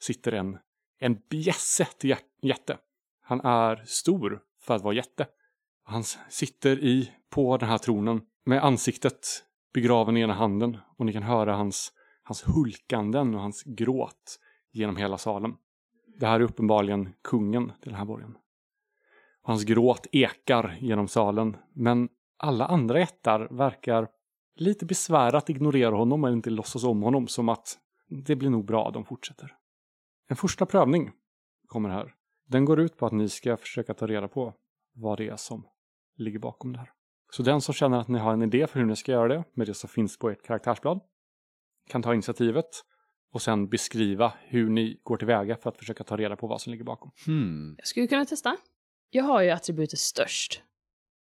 sitter 0.00 0.32
en, 0.32 0.58
en 0.98 1.18
bjässe 1.30 1.84
till 1.98 2.16
jätte. 2.42 2.78
Han 3.20 3.40
är 3.40 3.82
stor 3.86 4.42
för 4.60 4.74
att 4.74 4.82
vara 4.82 4.94
jätte. 4.94 5.26
Han 5.84 6.04
sitter 6.28 6.78
i, 6.84 7.10
på 7.30 7.56
den 7.56 7.68
här 7.68 7.78
tronen 7.78 8.20
med 8.44 8.64
ansiktet 8.64 9.44
begraven 9.74 10.16
i 10.16 10.20
ena 10.20 10.34
handen 10.34 10.78
och 10.96 11.06
ni 11.06 11.12
kan 11.12 11.22
höra 11.22 11.56
hans, 11.56 11.92
hans 12.22 12.42
hulkanden 12.46 13.34
och 13.34 13.40
hans 13.40 13.62
gråt 13.62 14.40
genom 14.72 14.96
hela 14.96 15.18
salen. 15.18 15.54
Det 16.16 16.26
här 16.26 16.40
är 16.40 16.44
uppenbarligen 16.44 17.12
kungen 17.22 17.72
till 17.80 17.90
den 17.90 17.98
här 17.98 18.04
borgen. 18.04 18.36
Hans 19.42 19.64
gråt 19.64 20.06
ekar 20.12 20.76
genom 20.80 21.08
salen, 21.08 21.56
men 21.72 22.08
alla 22.36 22.66
andra 22.66 22.98
jättar 22.98 23.48
verkar 23.50 24.08
lite 24.54 24.86
besvärat 24.86 25.50
ignorera 25.50 25.96
honom 25.96 26.24
eller 26.24 26.36
inte 26.36 26.50
låtsas 26.50 26.84
om 26.84 27.02
honom 27.02 27.28
som 27.28 27.48
att 27.48 27.78
det 28.08 28.36
blir 28.36 28.50
nog 28.50 28.64
bra, 28.64 28.90
de 28.90 29.04
fortsätter. 29.04 29.56
En 30.28 30.36
första 30.36 30.66
prövning 30.66 31.12
kommer 31.66 31.88
här. 31.88 32.14
Den 32.48 32.64
går 32.64 32.80
ut 32.80 32.96
på 32.96 33.06
att 33.06 33.12
ni 33.12 33.28
ska 33.28 33.56
försöka 33.56 33.94
ta 33.94 34.06
reda 34.06 34.28
på 34.28 34.54
vad 34.94 35.18
det 35.18 35.28
är 35.28 35.36
som 35.36 35.66
ligger 36.16 36.38
bakom 36.38 36.72
det 36.72 36.78
här. 36.78 36.90
Så 37.30 37.42
den 37.42 37.60
som 37.60 37.74
känner 37.74 37.98
att 37.98 38.08
ni 38.08 38.18
har 38.18 38.32
en 38.32 38.42
idé 38.42 38.66
för 38.66 38.78
hur 38.78 38.86
ni 38.86 38.96
ska 38.96 39.12
göra 39.12 39.28
det 39.28 39.44
med 39.54 39.66
det 39.66 39.74
som 39.74 39.88
finns 39.88 40.18
på 40.18 40.30
ert 40.30 40.42
karaktärsblad 40.42 41.00
kan 41.88 42.02
ta 42.02 42.14
initiativet 42.14 42.66
och 43.32 43.42
sen 43.42 43.68
beskriva 43.68 44.32
hur 44.40 44.70
ni 44.70 45.00
går 45.02 45.16
tillväga 45.16 45.56
för 45.56 45.70
att 45.70 45.78
försöka 45.78 46.04
ta 46.04 46.16
reda 46.16 46.36
på 46.36 46.46
vad 46.46 46.60
som 46.60 46.70
ligger 46.70 46.84
bakom. 46.84 47.10
Hmm. 47.26 47.74
Jag 47.78 47.86
skulle 47.86 48.06
kunna 48.06 48.24
testa. 48.24 48.56
Jag 49.10 49.24
har 49.24 49.42
ju 49.42 49.50
attributet 49.50 49.98
störst. 49.98 50.62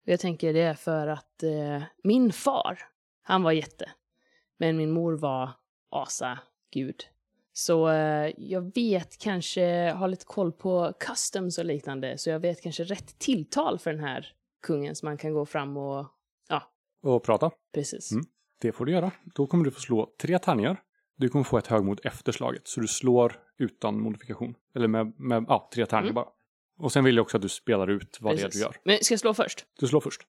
Och 0.05 0.11
Jag 0.11 0.19
tänker 0.19 0.53
det 0.53 0.61
är 0.61 0.73
för 0.73 1.07
att 1.07 1.43
eh, 1.43 1.83
min 2.03 2.31
far, 2.31 2.79
han 3.23 3.43
var 3.43 3.51
jätte. 3.51 3.91
Men 4.57 4.77
min 4.77 4.91
mor 4.91 5.13
var 5.13 5.51
asa, 5.91 6.39
gud. 6.73 7.03
Så 7.53 7.89
eh, 7.89 8.31
jag 8.37 8.73
vet 8.75 9.17
kanske, 9.17 9.91
har 9.91 10.07
lite 10.07 10.25
koll 10.25 10.51
på 10.51 10.93
customs 10.99 11.57
och 11.57 11.65
liknande, 11.65 12.17
så 12.17 12.29
jag 12.29 12.39
vet 12.39 12.61
kanske 12.61 12.83
rätt 12.83 13.19
tilltal 13.19 13.79
för 13.79 13.91
den 13.93 14.03
här 14.03 14.27
kungen 14.61 14.95
så 14.95 15.05
man 15.05 15.17
kan 15.17 15.33
gå 15.33 15.45
fram 15.45 15.77
och, 15.77 16.07
ja, 16.49 16.71
Och 17.01 17.23
prata. 17.23 17.51
precis. 17.73 18.11
Mm. 18.11 18.25
Det 18.61 18.71
får 18.71 18.85
du 18.85 18.91
göra. 18.91 19.11
Då 19.35 19.47
kommer 19.47 19.65
du 19.65 19.71
få 19.71 19.79
slå 19.79 20.13
tre 20.21 20.39
tärningar. 20.39 20.81
Du 21.17 21.29
kommer 21.29 21.43
få 21.43 21.57
ett 21.57 21.67
högmod 21.67 22.01
efter 22.03 22.31
slaget, 22.31 22.67
så 22.67 22.79
du 22.79 22.87
slår 22.87 23.39
utan 23.57 23.99
modifikation. 24.01 24.55
Eller 24.75 24.87
med, 24.87 25.19
med 25.19 25.45
ja, 25.47 25.69
tre 25.73 25.85
tärningar 25.85 26.11
Mm. 26.11 26.15
bara. 26.15 26.27
Och 26.77 26.91
sen 26.91 27.03
vill 27.03 27.15
jag 27.15 27.23
också 27.23 27.37
att 27.37 27.41
du 27.41 27.49
spelar 27.49 27.87
ut 27.89 28.17
vad 28.21 28.35
det 28.35 28.39
är 28.41 28.45
precis. 28.45 28.61
du 28.61 28.65
gör. 28.65 28.75
Men 28.85 28.97
ska 29.03 29.13
jag 29.13 29.19
slå 29.19 29.33
först? 29.33 29.65
Du 29.79 29.87
slår 29.87 29.99
först. 30.01 30.21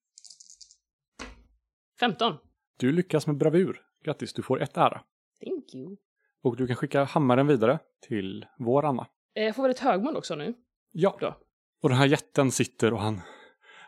15. 2.01 2.35
Du 2.77 2.93
lyckas 2.93 3.27
med 3.27 3.37
bravur. 3.37 3.81
Grattis, 4.05 4.33
du 4.33 4.43
får 4.43 4.63
ett 4.63 4.77
ära. 4.77 5.01
Thank 5.45 5.75
you. 5.75 5.97
Och 6.43 6.57
du 6.57 6.67
kan 6.67 6.77
skicka 6.77 7.05
hammaren 7.05 7.47
vidare 7.47 7.79
till 8.09 8.47
vår 8.59 8.85
Anna. 8.85 9.07
Eh, 9.37 9.43
Jag 9.45 9.57
får 9.57 9.63
väl 9.63 9.71
ett 9.71 9.79
högmod 9.79 10.17
också 10.17 10.35
nu? 10.35 10.55
Ja. 10.93 11.17
Då. 11.21 11.39
Och 11.83 11.89
den 11.89 11.99
här 11.99 12.07
jätten 12.07 12.51
sitter 12.53 12.93
och 12.93 13.01
han, 13.01 13.21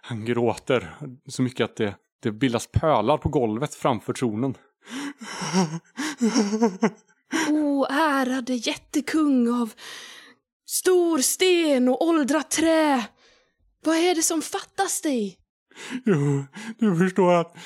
han 0.02 0.24
gråter 0.24 0.94
så 1.28 1.42
mycket 1.42 1.64
att 1.64 1.76
det, 1.76 1.94
det 2.22 2.32
bildas 2.32 2.66
pölar 2.72 3.18
på 3.18 3.28
golvet 3.28 3.74
framför 3.74 4.12
tronen. 4.12 4.54
O 7.50 7.84
ärade 7.90 8.54
jättekung 8.54 9.48
av 9.62 9.72
stor 10.66 11.18
sten 11.18 11.88
och 11.88 12.02
åldrat 12.06 12.50
trä. 12.50 13.06
Vad 13.84 13.96
är 13.96 14.14
det 14.14 14.22
som 14.22 14.42
fattas 14.42 15.00
dig? 15.02 15.38
Jo, 16.04 16.44
du 16.78 16.96
förstår 16.98 17.32
att 17.34 17.56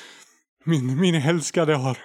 min, 0.63 0.99
min 0.99 1.15
älskade 1.15 1.75
har, 1.75 1.97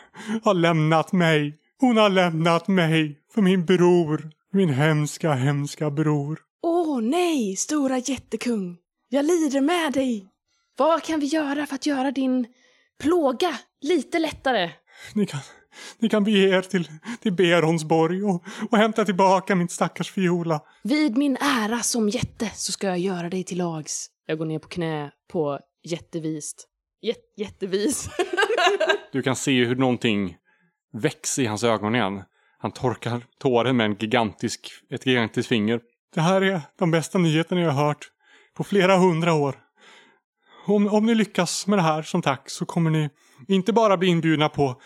har 0.43 0.55
lämnat 0.55 1.13
mig. 1.13 1.59
Hon 1.81 1.97
har 1.97 2.11
lämnat 2.11 2.69
mig 2.69 3.19
för 3.35 3.43
min 3.43 3.65
bror. 3.65 4.31
Min 4.53 4.69
hemska, 4.69 5.33
hemska 5.33 5.91
bror. 5.91 6.39
Åh 6.63 7.01
nej, 7.01 7.57
stora 7.57 7.99
jättekung. 7.99 8.77
Jag 9.09 9.25
lider 9.25 9.61
med 9.61 9.93
dig. 9.93 10.27
Vad 10.77 11.03
kan 11.03 11.21
vi 11.21 11.27
göra 11.27 11.67
för 11.67 11.75
att 11.75 11.87
göra 11.87 12.11
din 12.11 12.47
plåga 13.01 13.59
lite 13.81 14.19
lättare? 14.19 14.71
Ni 15.15 15.27
kan, 15.27 15.41
ni 15.99 16.09
kan 16.09 16.25
bege 16.25 16.49
er 16.49 16.63
till, 16.63 16.89
till 17.23 17.33
Beronsborg 17.33 18.23
och, 18.23 18.45
och 18.71 18.79
hämta 18.79 19.05
tillbaka 19.05 19.55
min 19.55 19.69
stackars 19.69 20.13
fiola. 20.13 20.61
Vid 20.83 21.17
min 21.17 21.37
ära 21.37 21.81
som 21.81 22.09
jätte 22.09 22.51
så 22.55 22.73
ska 22.73 22.87
jag 22.87 22.99
göra 22.99 23.29
dig 23.29 23.45
till 23.45 23.59
lags. 23.59 24.11
Jag 24.27 24.39
går 24.39 24.47
ner 24.47 24.59
på 24.59 24.69
knä 24.69 25.11
på 25.33 25.59
jättevist. 25.85 26.69
Jät, 27.03 27.35
jättevis. 27.37 28.09
Du 29.13 29.23
kan 29.23 29.37
se 29.37 29.65
hur 29.65 29.77
någonting 29.77 30.37
väcks 30.93 31.39
i 31.39 31.47
hans 31.47 31.65
ögon 31.65 31.95
igen. 31.95 32.23
Han 32.59 32.73
torkar 32.73 33.23
tåren 33.39 33.77
med 33.77 33.87
en 33.87 33.95
gigantisk, 33.95 34.71
ett 34.91 35.07
gigantiskt 35.07 35.49
finger. 35.49 35.81
Det 36.15 36.21
här 36.21 36.43
är 36.43 36.61
de 36.79 36.91
bästa 36.91 37.19
nyheterna 37.19 37.61
jag 37.61 37.71
har 37.71 37.87
hört 37.87 38.09
på 38.57 38.65
flera 38.65 38.97
hundra 38.97 39.35
år. 39.35 39.59
Om, 40.67 40.89
om 40.89 41.07
ni 41.07 41.15
lyckas 41.15 41.67
med 41.67 41.79
det 41.79 41.83
här 41.83 42.03
som 42.03 42.23
tack 42.23 42.51
så 42.51 42.67
kommer 42.67 42.91
ni 42.91 43.11
inte 43.49 43.73
bara 43.73 43.97
bli 43.97 44.09
inbjudna 44.09 44.49
på, 44.49 44.81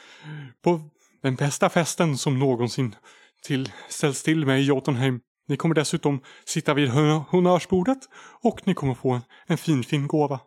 på 0.64 0.80
den 1.22 1.34
bästa 1.34 1.68
festen 1.68 2.18
som 2.18 2.38
någonsin 2.38 2.94
till, 3.42 3.72
ställs 3.88 4.22
till 4.22 4.46
med 4.46 4.60
i 4.60 4.64
Jotunheim. 4.64 5.20
Ni 5.48 5.56
kommer 5.56 5.74
dessutom 5.74 6.20
sitta 6.44 6.74
vid 6.74 6.88
honnörsbordet 6.88 7.98
och 8.42 8.66
ni 8.66 8.74
kommer 8.74 8.94
få 8.94 9.10
en, 9.10 9.22
en 9.46 9.58
fin, 9.58 9.84
fin 9.84 10.06
gåva. 10.06 10.40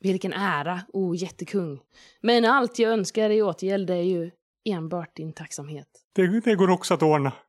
Vilken 0.00 0.32
ära, 0.32 0.80
o 0.92 1.14
jättekung. 1.14 1.80
Men 2.22 2.44
allt 2.44 2.78
jag 2.78 2.92
önskar 2.92 3.30
i 3.30 3.42
återgäld 3.42 3.90
är 3.90 4.02
ju 4.02 4.30
enbart 4.64 5.16
din 5.16 5.32
tacksamhet. 5.32 5.88
Det, 6.14 6.40
det 6.40 6.54
går 6.54 6.70
också 6.70 6.94
att 6.94 7.02
ordna. 7.02 7.32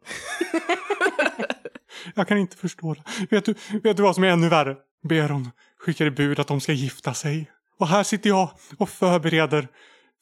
Jag 2.15 2.27
kan 2.27 2.38
inte 2.38 2.57
förstå 2.57 2.93
det. 2.93 3.03
Vet 3.29 3.45
du, 3.45 3.55
vet 3.83 3.97
du 3.97 4.03
vad 4.03 4.15
som 4.15 4.23
är 4.23 4.27
ännu 4.27 4.49
värre? 4.49 4.77
Beron 5.09 5.49
skickade 5.79 6.12
bud 6.12 6.39
att 6.39 6.47
de 6.47 6.62
ska 6.62 6.71
gifta 6.71 7.13
sig. 7.13 7.51
Och 7.79 7.88
här 7.88 8.03
sitter 8.03 8.29
jag 8.29 8.49
och 8.77 8.89
förbereder 8.89 9.67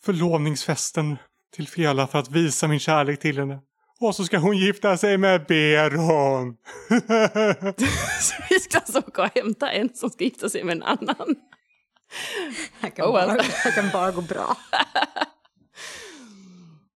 förlovningsfesten 0.03 1.17
till 1.55 1.67
Fela 1.67 2.07
för 2.07 2.19
att 2.19 2.31
visa 2.31 2.67
min 2.67 2.79
kärlek 2.79 3.19
till 3.19 3.39
henne. 3.39 3.59
Och 3.99 4.15
så 4.15 4.23
ska 4.23 4.37
hon 4.37 4.57
gifta 4.57 4.97
sig 4.97 5.17
med 5.17 5.45
Beron. 5.45 6.55
Så 8.21 8.33
vi 8.49 8.59
ska 8.59 8.77
alltså 8.77 8.99
åka 8.99 9.21
och 9.21 9.29
hämta 9.35 9.71
en 9.71 9.89
som 9.93 10.09
ska 10.09 10.23
gifta 10.23 10.49
sig 10.49 10.63
med 10.63 10.75
en 10.75 10.83
annan. 10.83 11.35
Här 12.79 12.89
kan, 12.89 13.05
Oh, 13.05 13.13
well. 13.15 13.27
bara, 13.27 13.41
här 13.41 13.71
kan 13.71 13.89
bara 13.93 14.11
gå 14.11 14.21
bra. 14.21 14.57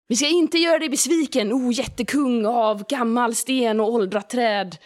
Vi 0.09 0.16
ska 0.16 0.27
inte 0.27 0.59
göra 0.59 0.79
dig 0.79 0.88
besviken, 0.88 1.53
o 1.53 1.73
jättekung 1.73 2.47
av 2.47 2.85
gammal 2.88 3.35
sten 3.35 3.81
och 3.81 3.92
åldrat 3.92 4.31
träd. 4.31 4.77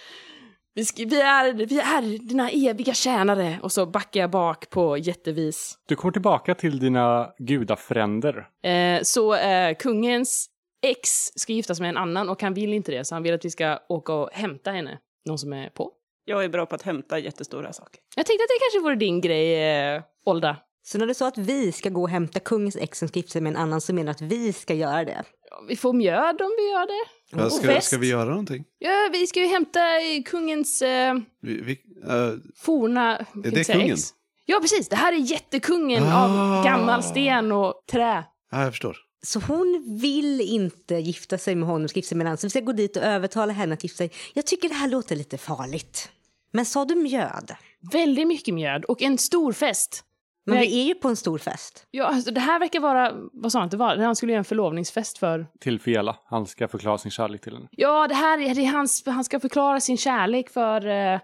Vi, 0.75 0.85
ska, 0.85 1.05
vi, 1.07 1.21
är, 1.21 1.53
vi 1.53 1.81
är 1.81 2.19
dina 2.29 2.51
eviga 2.51 2.95
tjänare. 2.95 3.59
Och 3.63 3.73
så 3.73 3.87
backar 3.87 4.21
jag 4.21 4.31
bak 4.31 4.71
på 4.71 4.99
jättevis. 4.99 5.79
Du 5.89 5.97
kommer 5.97 6.13
tillbaka 6.13 6.55
till 6.55 6.79
dina 6.79 7.31
gudafränder. 7.39 8.49
Eh, 8.65 9.03
så 9.03 9.35
eh, 9.35 9.77
kungens 9.77 10.47
ex 10.87 11.09
ska 11.37 11.53
gifta 11.53 11.75
sig 11.75 11.83
med 11.83 11.89
en 11.89 11.97
annan 11.97 12.29
och 12.29 12.43
han 12.43 12.55
vill 12.55 12.73
inte 12.73 12.93
det. 12.93 13.05
Så 13.05 13.15
han 13.15 13.23
vill 13.23 13.35
att 13.35 13.45
vi 13.45 13.51
ska 13.51 13.79
åka 13.89 14.13
och 14.13 14.31
hämta 14.33 14.71
henne. 14.71 14.99
Någon 15.29 15.39
som 15.39 15.53
är 15.53 15.69
på. 15.69 15.91
Jag 16.33 16.45
är 16.45 16.49
bra 16.49 16.66
på 16.66 16.75
att 16.75 16.83
hämta 16.83 17.18
jättestora 17.18 17.73
saker. 17.73 18.01
Jag 18.16 18.27
tänkte 18.27 18.45
att 18.45 18.49
det 18.49 18.59
kanske 18.73 18.85
vore 18.85 18.95
din 18.97 19.21
grej, 19.21 19.71
eh, 19.95 20.03
Olda. 20.27 20.57
Så 20.85 20.99
när 20.99 21.07
du 21.07 21.14
sa 21.14 21.29
att 21.29 21.38
vi 21.38 21.73
ska 21.73 21.88
gå 21.90 22.03
och 22.03 22.09
hämta 22.09 22.40
kungens 22.40 22.77
ex 22.77 22.99
som 22.99 23.09
ska 23.09 23.18
gifta 23.18 23.33
sig 23.33 23.40
med 23.40 23.51
en 23.51 23.57
annan 23.57 23.81
så 23.81 23.95
menar 23.95 24.05
du 24.18 24.25
att 24.27 24.33
vi 24.33 24.53
ska 24.53 24.75
göra 24.75 25.05
det? 25.05 25.23
Ja, 25.51 25.64
Vi 25.68 25.77
får 25.77 25.92
mjöd 25.92 26.40
om 26.42 26.51
vi 26.59 26.71
gör 26.71 26.87
det. 26.87 27.05
Ja, 27.38 27.45
Och 27.45 27.53
ska, 27.53 27.66
fest. 27.66 27.87
ska 27.87 27.99
vi 27.99 28.09
göra 28.09 28.29
någonting? 28.31 28.64
Ja, 28.79 29.09
vi 29.12 29.27
ska 29.27 29.40
ju 29.40 29.47
hämta 29.47 29.81
eh, 30.01 30.23
kungens 30.25 30.83
eh, 30.83 31.14
Vi, 31.42 31.61
vi, 31.62 31.73
eh, 32.09 32.33
forna... 32.57 33.16
Är 33.18 33.25
kan 33.25 33.42
det 33.42 33.64
säga 33.64 33.79
kungen? 33.79 33.92
ex. 33.95 34.11
Ja, 34.47 34.59
precis. 34.61 34.88
Det 34.88 34.97
här 34.97 35.12
är 35.12 35.16
jättekungen 35.16 36.03
Ah. 36.05 36.59
av 36.59 36.64
gammal 36.64 37.03
sten 37.03 37.53
och 37.53 37.75
trä. 37.90 38.25
ja, 38.51 38.62
jag 38.62 38.73
förstår. 38.73 38.97
Så 39.25 39.40
hon 39.40 39.99
vill 40.01 40.40
inte 40.40 40.95
gifta 40.95 41.38
sig 41.38 41.55
med 41.55 41.68
honom, 41.68 41.88
ska 41.88 41.99
gifta 41.99 42.09
sig 42.09 42.16
med 42.18 42.25
en 42.25 42.29
annan. 42.29 42.38
Så 42.38 42.47
vi 42.47 42.51
ska 42.51 42.61
gå 42.61 42.73
dit 42.73 42.97
och 42.97 43.03
övertala 43.03 43.53
henne 43.53 43.75
att 43.75 43.83
gifta 43.85 43.97
sig. 43.97 44.11
Jag 44.35 44.47
tycker 44.47 44.68
det 44.68 44.75
här 44.75 44.88
låter 44.88 45.16
lite 45.16 45.38
farligt. 45.38 46.09
Men 46.53 46.65
sa 46.65 46.85
du 46.85 46.95
mjöd? 46.95 47.55
Väldigt 47.93 48.27
mycket 48.29 48.55
mjöd 48.55 48.85
och 48.85 49.03
en 49.03 49.19
stor 49.19 49.53
fest. 49.53 50.05
Men 50.47 50.59
vi 50.59 50.81
är 50.81 50.85
ju 50.85 50.95
på 50.95 51.09
en 51.09 51.17
stor 51.17 51.38
fest. 51.38 51.87
Ja, 51.91 52.05
alltså, 52.07 52.31
det 52.31 52.41
här 52.41 52.59
verkar 52.61 52.81
vara... 52.81 53.12
Vad 53.33 53.53
sa 53.53 53.59
han 53.59 53.65
att 53.67 53.71
det 53.71 53.77
var? 53.77 53.97
Han 53.97 54.17
skulle 54.17 54.33
göra 54.33 54.38
en 54.38 54.45
förlovningsfest 54.45 55.19
för... 55.19 55.47
Till 55.61 55.81
Fela. 55.81 56.17
Han 56.25 56.47
ska 56.47 56.69
förklara 56.69 56.99
sin 56.99 57.11
kärlek 57.11 57.41
till 57.41 57.53
henne. 57.55 57.69
Ja, 57.71 58.09
det 58.09 58.15
här 58.15 58.38
är, 58.38 58.55
det 58.55 58.61
är 58.61 58.73
hans... 58.73 59.03
Han 59.07 59.25
ska 59.25 59.41
förklara 59.41 59.81
sin 59.81 59.97
kärlek 59.97 60.51
för 60.51 60.87
eh, 60.87 61.21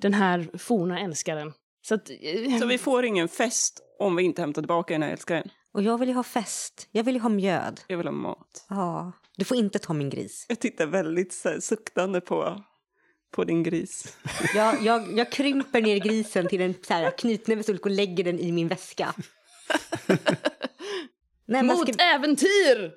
den 0.00 0.14
här 0.14 0.58
forna 0.58 1.00
älskaren. 1.00 1.52
Så 1.88 1.94
att... 1.94 2.10
eh, 2.10 2.58
Så 2.60 2.66
vi 2.66 2.78
får 2.78 3.04
ingen 3.04 3.28
fest 3.28 3.80
om 3.98 4.16
vi 4.16 4.22
inte 4.22 4.42
hämtar 4.42 4.62
tillbaka 4.62 4.94
den 4.94 5.02
här 5.02 5.10
älskaren. 5.10 5.48
Och 5.72 5.82
jag 5.82 5.98
vill 5.98 6.08
ju 6.08 6.14
ha 6.14 6.22
fest. 6.22 6.88
Jag 6.92 7.04
vill 7.04 7.14
ju 7.14 7.20
ha 7.20 7.28
mjöd. 7.28 7.80
Jag 7.86 7.96
vill 7.96 8.06
ha 8.06 8.12
mat. 8.14 8.66
Ja. 8.68 9.12
Du 9.36 9.44
får 9.44 9.56
inte 9.56 9.78
ta 9.78 9.92
min 9.92 10.10
gris. 10.10 10.46
Jag 10.48 10.60
tittar 10.60 10.86
väldigt 10.86 11.32
så 11.32 11.48
här, 11.48 11.60
suktande 11.60 12.20
på, 12.20 12.62
på 13.30 13.44
din 13.44 13.62
gris. 13.62 14.16
Jag, 14.54 14.82
jag, 14.82 15.18
jag 15.18 15.32
krymper 15.32 15.82
ner 15.82 15.98
grisen 15.98 16.48
till 16.48 16.60
en 16.60 16.74
så 16.82 16.94
här 16.94 17.10
knytnävesstorlek 17.18 17.84
och 17.84 17.90
lägger 17.90 18.24
den 18.24 18.38
i 18.38 18.52
min 18.52 18.68
väska. 18.68 19.14
Nej, 21.46 21.62
Mot 21.62 21.94
ska, 21.94 22.04
äventyr! 22.04 22.92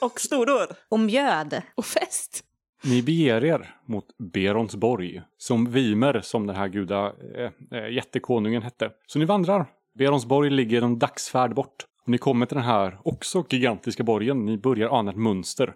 Och 0.00 0.20
stordåd! 0.20 0.76
och 0.88 1.00
mjöd. 1.00 1.62
Och 1.74 1.86
fest! 1.86 2.42
Ni 2.84 3.02
beger 3.02 3.44
er 3.44 3.74
mot 3.86 4.04
Berons 4.32 4.76
borg, 4.76 5.22
som 5.38 5.70
Vimer, 5.70 6.20
som 6.20 6.46
den 6.46 6.56
här 6.56 6.68
guda 6.68 7.12
äh, 7.36 7.78
äh, 7.78 7.88
jättekonungen 7.92 8.62
hette. 8.62 8.90
Så 9.06 9.18
ni 9.18 9.24
vandrar. 9.24 9.66
Berons 9.98 10.26
borg 10.26 10.50
ligger 10.50 10.82
en 10.82 10.98
dagsfärd 10.98 11.54
bort. 11.54 11.86
Och 12.02 12.08
ni 12.08 12.18
kommer 12.18 12.46
till 12.46 12.56
den 12.56 12.64
här 12.64 12.98
också 13.04 13.44
gigantiska 13.50 14.02
borgen. 14.02 14.44
Ni 14.44 14.58
börjar 14.58 14.98
ana 14.98 15.10
ett 15.10 15.16
mönster 15.16 15.74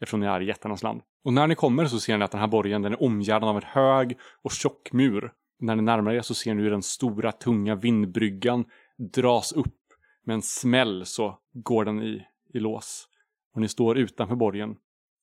eftersom 0.00 0.20
ni 0.20 0.26
är 0.26 0.40
i 0.40 0.46
jättarnas 0.46 0.82
land. 0.82 1.00
Och 1.24 1.32
när 1.32 1.46
ni 1.46 1.54
kommer 1.54 1.86
så 1.86 2.00
ser 2.00 2.18
ni 2.18 2.24
att 2.24 2.30
den 2.30 2.40
här 2.40 2.48
borgen 2.48 2.82
den 2.82 2.92
är 2.92 3.02
omgärdad 3.02 3.48
av 3.48 3.56
en 3.56 3.62
hög 3.62 4.18
och 4.42 4.52
tjock 4.52 4.92
mur. 4.92 5.32
När 5.58 5.76
ni 5.76 5.82
närmar 5.82 6.12
er 6.12 6.20
så 6.20 6.34
ser 6.34 6.54
ni 6.54 6.62
hur 6.62 6.70
den 6.70 6.82
stora 6.82 7.32
tunga 7.32 7.74
vindbryggan 7.74 8.64
dras 8.98 9.52
upp. 9.52 9.78
Med 10.24 10.34
en 10.34 10.42
smäll 10.42 11.06
så 11.06 11.38
går 11.52 11.84
den 11.84 12.02
i, 12.02 12.26
i 12.54 12.60
lås. 12.60 13.08
Och 13.54 13.60
ni 13.60 13.68
står 13.68 13.98
utanför 13.98 14.36
borgen 14.36 14.76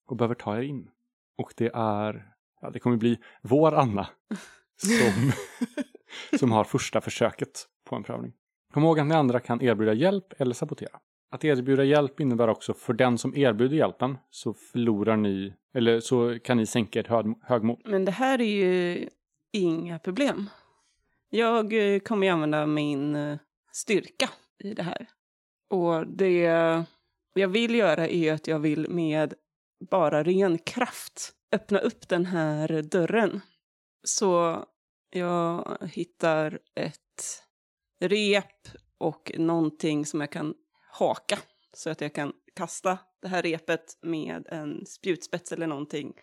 och 0.07 0.15
behöver 0.15 0.35
ta 0.35 0.57
er 0.57 0.61
in. 0.61 0.89
Och 1.37 1.53
det 1.57 1.71
är, 1.73 2.33
ja 2.61 2.69
det 2.69 2.79
kommer 2.79 2.97
bli 2.97 3.17
vår 3.41 3.73
Anna 3.75 4.07
som, 4.77 5.31
som 6.39 6.51
har 6.51 6.63
första 6.63 7.01
försöket 7.01 7.67
på 7.85 7.95
en 7.95 8.03
prövning. 8.03 8.33
Kom 8.73 8.83
ihåg 8.83 8.99
att 8.99 9.07
ni 9.07 9.15
andra 9.15 9.39
kan 9.39 9.61
erbjuda 9.61 9.93
hjälp 9.93 10.33
eller 10.37 10.53
sabotera. 10.53 10.99
Att 11.31 11.45
erbjuda 11.45 11.83
hjälp 11.83 12.19
innebär 12.19 12.47
också 12.47 12.73
för 12.73 12.93
den 12.93 13.17
som 13.17 13.35
erbjuder 13.35 13.77
hjälpen 13.77 14.17
så 14.29 14.53
förlorar 14.53 15.17
ni, 15.17 15.53
eller 15.73 15.99
så 15.99 16.39
kan 16.39 16.57
ni 16.57 16.65
sänka 16.65 16.99
ert 16.99 17.07
hög, 17.07 17.25
högmod. 17.41 17.81
Men 17.85 18.05
det 18.05 18.11
här 18.11 18.41
är 18.41 18.65
ju 18.65 19.09
inga 19.51 19.99
problem. 19.99 20.49
Jag 21.29 21.93
eh, 21.93 21.99
kommer 21.99 22.27
ju 22.27 22.33
använda 22.33 22.65
min 22.65 23.15
eh, 23.15 23.37
styrka 23.71 24.29
i 24.63 24.73
det 24.73 24.83
här. 24.83 25.07
Och 25.69 26.07
det 26.07 26.41
jag 27.33 27.47
vill 27.47 27.75
göra 27.75 28.07
är 28.07 28.33
att 28.33 28.47
jag 28.47 28.59
vill 28.59 28.89
med 28.89 29.33
bara 29.89 30.23
ren 30.23 30.57
kraft 30.57 31.33
öppna 31.51 31.79
upp 31.79 32.09
den 32.09 32.25
här 32.25 32.81
dörren. 32.81 33.41
Så 34.03 34.63
jag 35.09 35.77
hittar 35.91 36.59
ett 36.75 37.43
rep 37.99 38.67
och 38.97 39.31
någonting 39.37 40.05
som 40.05 40.21
jag 40.21 40.31
kan 40.31 40.53
haka 40.99 41.39
så 41.73 41.89
att 41.89 42.01
jag 42.01 42.13
kan 42.13 42.33
kasta 42.55 42.97
det 43.21 43.27
här 43.27 43.41
repet 43.41 43.97
med 44.01 44.47
en 44.47 44.85
spjutspets 44.85 45.51
eller 45.51 45.67
någonting 45.67 46.13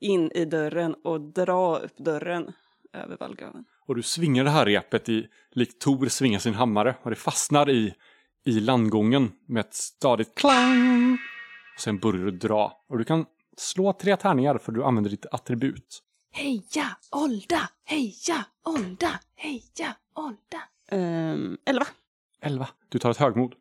in 0.00 0.32
i 0.32 0.44
dörren 0.44 0.94
och 1.04 1.20
dra 1.20 1.78
upp 1.78 1.96
dörren 1.96 2.52
över 2.92 3.16
vallgraven. 3.16 3.64
Och 3.86 3.94
du 3.94 4.02
svingar 4.02 4.44
det 4.44 4.50
här 4.50 4.66
repet 4.66 5.08
i, 5.08 5.28
likt 5.50 5.80
Tor 5.80 6.08
svingar 6.08 6.38
sin 6.38 6.54
hammare 6.54 6.96
och 7.02 7.10
det 7.10 7.16
fastnar 7.16 7.70
i, 7.70 7.94
i 8.44 8.60
landgången 8.60 9.32
med 9.46 9.60
ett 9.60 9.74
stadigt 9.74 10.34
klang. 10.34 11.18
Och 11.74 11.80
sen 11.80 11.98
börjar 11.98 12.24
du 12.24 12.30
dra. 12.30 12.84
Och 12.88 12.98
du 12.98 13.04
kan 13.04 13.26
slå 13.56 13.92
tre 13.92 14.16
tärningar 14.16 14.58
för 14.58 14.72
du 14.72 14.84
använder 14.84 15.10
ditt 15.10 15.26
attribut. 15.26 16.02
Heja, 16.32 16.96
Olda! 17.10 17.70
Heja, 17.84 18.44
Olda! 18.64 19.20
Heja, 19.34 19.96
Olda! 20.14 20.62
Ehm, 20.88 21.58
elva. 21.64 21.86
11. 22.40 22.68
Du 22.88 22.98
tar 22.98 23.10
ett 23.10 23.16
högmod. 23.16 23.54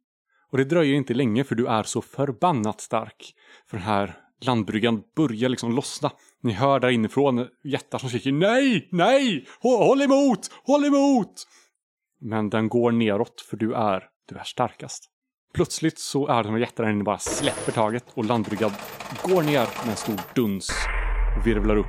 Och 0.52 0.58
det 0.58 0.64
dröjer 0.64 0.96
inte 0.96 1.14
länge 1.14 1.44
för 1.44 1.56
du 1.56 1.68
är 1.68 1.84
så 1.84 2.02
förbannat 2.02 2.82
stark. 2.82 3.34
För 3.70 3.78
den 3.78 3.86
här 3.86 4.16
landbryggan 4.42 5.04
börjar 5.16 5.50
liksom 5.50 5.76
lossna. 5.76 6.12
Ni 6.44 6.54
hör 6.54 6.80
där 6.80 6.90
inifrån 6.90 7.48
jättar 7.64 8.00
som 8.00 8.10
skriker 8.10 8.32
nej, 8.32 8.90
nej, 8.92 9.46
håll, 9.60 10.02
emot, 10.02 10.40
håll 10.64 10.86
emot. 10.86 11.34
Men 12.22 12.50
den 12.50 12.70
går 12.70 12.92
neråt 12.92 13.42
för 13.42 13.58
du 13.58 13.74
är, 13.74 14.04
du 14.30 14.36
är 14.36 14.44
starkast. 14.44 15.12
Plötsligt 15.54 16.00
så 16.00 16.28
är 16.28 16.38
det 16.38 16.44
som 16.44 16.56
att 16.56 16.62
jättarna 16.62 16.92
inne 16.92 17.04
bara 17.04 17.18
släpper 17.18 17.72
taget 17.72 18.06
och 18.14 18.26
landbryggan 18.26 18.72
går 19.24 19.44
ner 19.44 19.68
med 19.84 19.90
en 19.90 19.96
stor 19.96 20.20
duns 20.36 20.70
och 21.38 21.48
virvlar 21.48 21.76
upp 21.76 21.86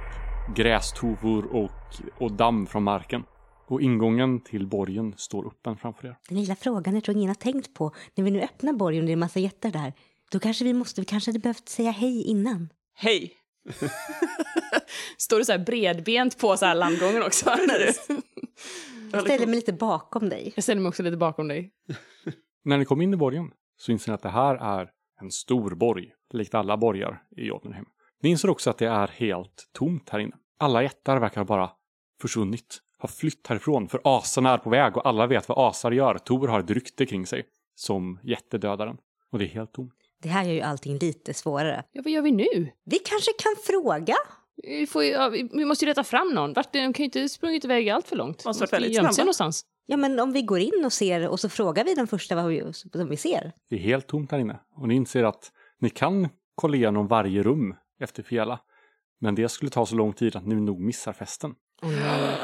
grästovor 0.57 1.57
och, 1.57 1.71
och 2.19 2.33
damm 2.33 2.67
från 2.67 2.83
marken. 2.83 3.25
Och 3.69 3.83
ingången 3.83 4.41
till 4.41 4.67
borgen 4.67 5.15
står 5.17 5.47
öppen 5.47 5.77
framför 5.77 6.09
er. 6.09 6.17
Den 6.29 6.41
lilla 6.41 6.57
frågan 6.57 6.95
jag 6.95 7.05
tror 7.05 7.17
ingen 7.17 7.29
har 7.29 7.35
tänkt 7.35 7.75
på. 7.75 7.95
När 8.15 8.25
vi 8.25 8.31
nu 8.31 8.41
öppnar 8.41 8.73
borgen 8.73 9.03
och 9.03 9.07
det 9.07 9.11
är 9.11 9.13
en 9.13 9.19
massa 9.19 9.41
jättar 9.41 9.71
där. 9.71 9.93
Då 10.31 10.39
kanske 10.39 10.65
vi 10.65 10.73
måste, 10.73 11.01
vi 11.01 11.05
kanske 11.05 11.31
hade 11.31 11.39
behövt 11.39 11.69
säga 11.69 11.91
hej 11.91 12.23
innan. 12.23 12.69
Hej! 12.95 13.33
Står 15.19 15.39
du 15.39 15.45
så 15.45 15.53
här 15.53 15.59
bredbent 15.59 16.39
på 16.39 16.57
så 16.57 16.67
här 16.67 16.75
landgången 16.75 17.23
också? 17.23 17.51
När 17.51 17.79
du... 18.09 18.23
Jag 19.13 19.23
ställer 19.23 19.47
mig 19.47 19.55
lite 19.55 19.73
bakom 19.73 20.29
dig. 20.29 20.53
Jag 20.55 20.65
ställer 20.65 20.83
mig 20.83 20.89
också 20.89 21.03
lite 21.03 21.17
bakom 21.17 21.49
dig. 21.49 21.73
När 22.65 22.79
ni 22.79 22.85
kommer 22.85 23.05
in 23.05 23.15
i 23.15 23.17
borgen 23.17 23.51
så 23.77 23.93
inser 23.93 24.11
ni 24.11 24.15
att 24.15 24.23
det 24.23 24.29
här 24.29 24.55
är 24.55 24.91
en 25.21 25.31
stor 25.31 25.75
borg, 25.75 26.13
likt 26.33 26.55
alla 26.55 26.77
borgar 26.77 27.23
i 27.37 27.47
Jotunheim. 27.47 27.87
Ni 28.23 28.31
inser 28.31 28.51
också 28.51 28.71
att 28.71 28.79
det 28.79 28.87
är 28.87 29.09
helt 29.09 29.71
tomt 29.73 30.09
här 30.09 30.19
inne. 30.19 30.37
Alla 30.59 30.83
jättar 30.83 31.21
verkar 31.21 31.45
bara 31.45 31.71
försvunnit, 32.23 32.79
har 32.99 33.09
flytt 33.09 33.47
härifrån, 33.47 33.89
för 33.89 34.01
asarna 34.05 34.51
är 34.53 34.59
på 34.59 34.71
väg 34.71 34.97
och 34.97 35.07
alla 35.09 35.27
vet 35.27 35.49
vad 35.49 35.69
asar 35.69 35.93
gör. 35.93 36.19
Tor 36.19 36.49
har 36.49 36.61
ett 36.61 36.71
rykte 36.71 37.07
kring 37.07 37.27
sig 37.27 37.45
som 37.75 38.21
jättedödaren. 38.23 38.97
Och 39.33 39.39
det 39.39 39.45
är 39.45 39.49
helt 39.49 39.73
tomt. 39.73 39.93
Det 40.23 40.29
här 40.29 40.45
gör 40.45 40.53
ju 40.53 40.61
allting 40.61 40.99
lite 40.99 41.35
svårare. 41.35 41.85
Ja, 41.93 42.03
vad 42.05 42.13
gör 42.13 42.23
vi 42.23 42.31
nu? 42.31 42.71
Vi 42.85 42.99
kanske 42.99 43.31
kan 43.39 43.55
fråga? 43.67 44.15
Vi, 44.63 44.87
får, 44.87 45.05
ju- 45.05 45.11
ja, 45.11 45.29
vi 45.53 45.65
måste 45.65 45.85
ju 45.85 45.89
leta 45.89 46.05
fram 46.05 46.29
någon. 46.35 46.53
Vart, 46.53 46.73
de 46.73 46.93
kan 46.93 47.03
ju 47.03 47.05
inte 47.05 47.29
sprungit 47.29 47.65
iväg 47.65 47.89
allt 47.91 48.09
för 48.09 48.17
långt. 48.17 48.45
Måste 48.45 48.67
väldigt 48.67 48.93
gömt 48.95 49.15
sig 49.15 49.25
någonstans. 49.25 49.65
Ja, 49.87 49.97
men 49.97 50.21
om 50.21 50.33
vi 50.33 50.43
går 50.43 50.59
in 50.61 50.83
och 50.85 50.93
ser 50.93 51.29
och 51.29 51.41
så 51.41 51.49
frågar 51.49 51.85
vi 51.85 51.95
den 51.95 52.07
första 52.07 52.35
vad 52.35 52.47
vi, 52.47 52.73
som 52.73 53.09
vi 53.09 53.17
ser. 53.17 53.53
Det 53.71 53.77
är 53.77 53.81
helt 53.81 54.07
tomt 54.07 54.31
här 54.33 54.39
inne. 54.39 54.61
Och 54.77 54.89
ni 54.89 54.95
inser 54.95 55.25
att 55.25 55.53
ni 55.81 55.91
kan 55.91 56.29
kolla 56.55 56.77
igenom 56.77 57.07
varje 57.07 57.43
rum 57.43 57.75
efter 58.01 58.23
Fiala. 58.23 58.61
Men 59.21 59.35
det 59.35 59.49
skulle 59.49 59.71
ta 59.71 59.87
så 59.87 59.95
lång 59.95 60.13
tid 60.13 60.37
att 60.37 60.47
ni 60.47 60.55
nog 60.55 60.81
missar 60.81 61.13
festen. 61.13 61.55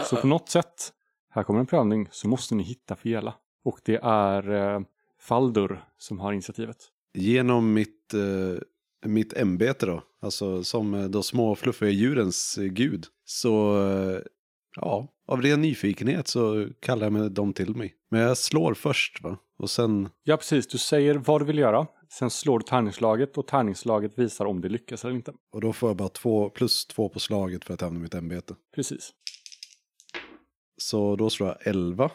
Så 0.05 0.17
på 0.17 0.27
något 0.27 0.49
sätt, 0.49 0.93
här 1.31 1.43
kommer 1.43 1.61
en 1.61 1.67
prövning, 1.67 2.09
så 2.11 2.29
måste 2.29 2.55
ni 2.55 2.63
hitta 2.63 2.97
Fiala. 2.97 3.35
Och 3.65 3.81
det 3.85 4.01
är 4.03 4.51
eh, 4.51 4.81
Faldur 5.21 5.85
som 5.99 6.21
har 6.21 6.33
initiativet. 6.33 6.77
Genom 7.15 7.73
mitt, 7.73 8.15
eh, 8.15 8.63
mitt 9.11 9.33
ämbete 9.33 9.87
då, 9.87 10.03
alltså 10.23 10.65
som 10.65 10.95
eh, 10.95 11.05
de 11.05 11.23
små 11.23 11.55
fluffiga 11.55 11.91
djurens 11.91 12.59
eh, 12.59 12.65
gud, 12.65 13.07
så 13.25 13.87
eh, 13.89 14.21
ja, 14.77 15.09
av 15.27 15.43
ren 15.43 15.61
nyfikenhet 15.61 16.29
så 16.29 16.69
kallar 16.81 17.11
jag 17.11 17.33
dem 17.33 17.53
till 17.53 17.77
mig. 17.77 17.95
Men 18.11 18.21
jag 18.21 18.39
slår 18.39 18.75
först 18.75 19.23
va, 19.23 19.39
och 19.63 19.71
sen, 19.71 20.09
Ja, 20.23 20.37
precis. 20.37 20.67
Du 20.67 20.79
säger 20.79 21.15
vad 21.15 21.41
du 21.41 21.45
vill 21.45 21.59
göra. 21.59 21.87
Sen 22.19 22.31
slår 22.31 22.59
du 22.59 22.65
tärningslaget 22.65 23.39
och 23.39 23.47
tärningslaget 23.47 24.19
visar 24.19 24.45
om 24.45 24.61
det 24.61 24.69
lyckas 24.69 25.05
eller 25.05 25.15
inte. 25.15 25.33
och 25.53 25.61
då 25.61 25.73
får 25.73 25.89
jag 25.89 25.97
bara 25.97 26.09
två, 26.09 26.51
plus 26.51 26.87
två 26.87 27.09
på 27.09 27.21
slaget 27.21 27.65
för 27.65 27.75
att 27.75 27.81
hamna 27.81 27.99
i 27.99 28.03
mitt 28.03 28.15
ämbete. 28.15 28.55
Precis. 28.75 29.11
Så 30.77 31.17
då 31.17 31.31
slår 31.31 31.49
jag 31.49 31.67
11, 31.67 32.11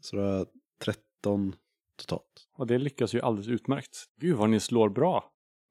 så 0.00 0.16
då 0.16 0.22
har 0.22 0.28
jag 0.28 0.46
13 0.84 1.54
totalt. 1.98 2.48
Och 2.58 2.66
det 2.66 2.78
lyckas 2.78 3.14
ju 3.14 3.20
alldeles 3.20 3.48
utmärkt. 3.48 4.04
Gud 4.20 4.36
vad 4.36 4.50
ni 4.50 4.60
slår 4.60 4.88
bra. 4.88 5.24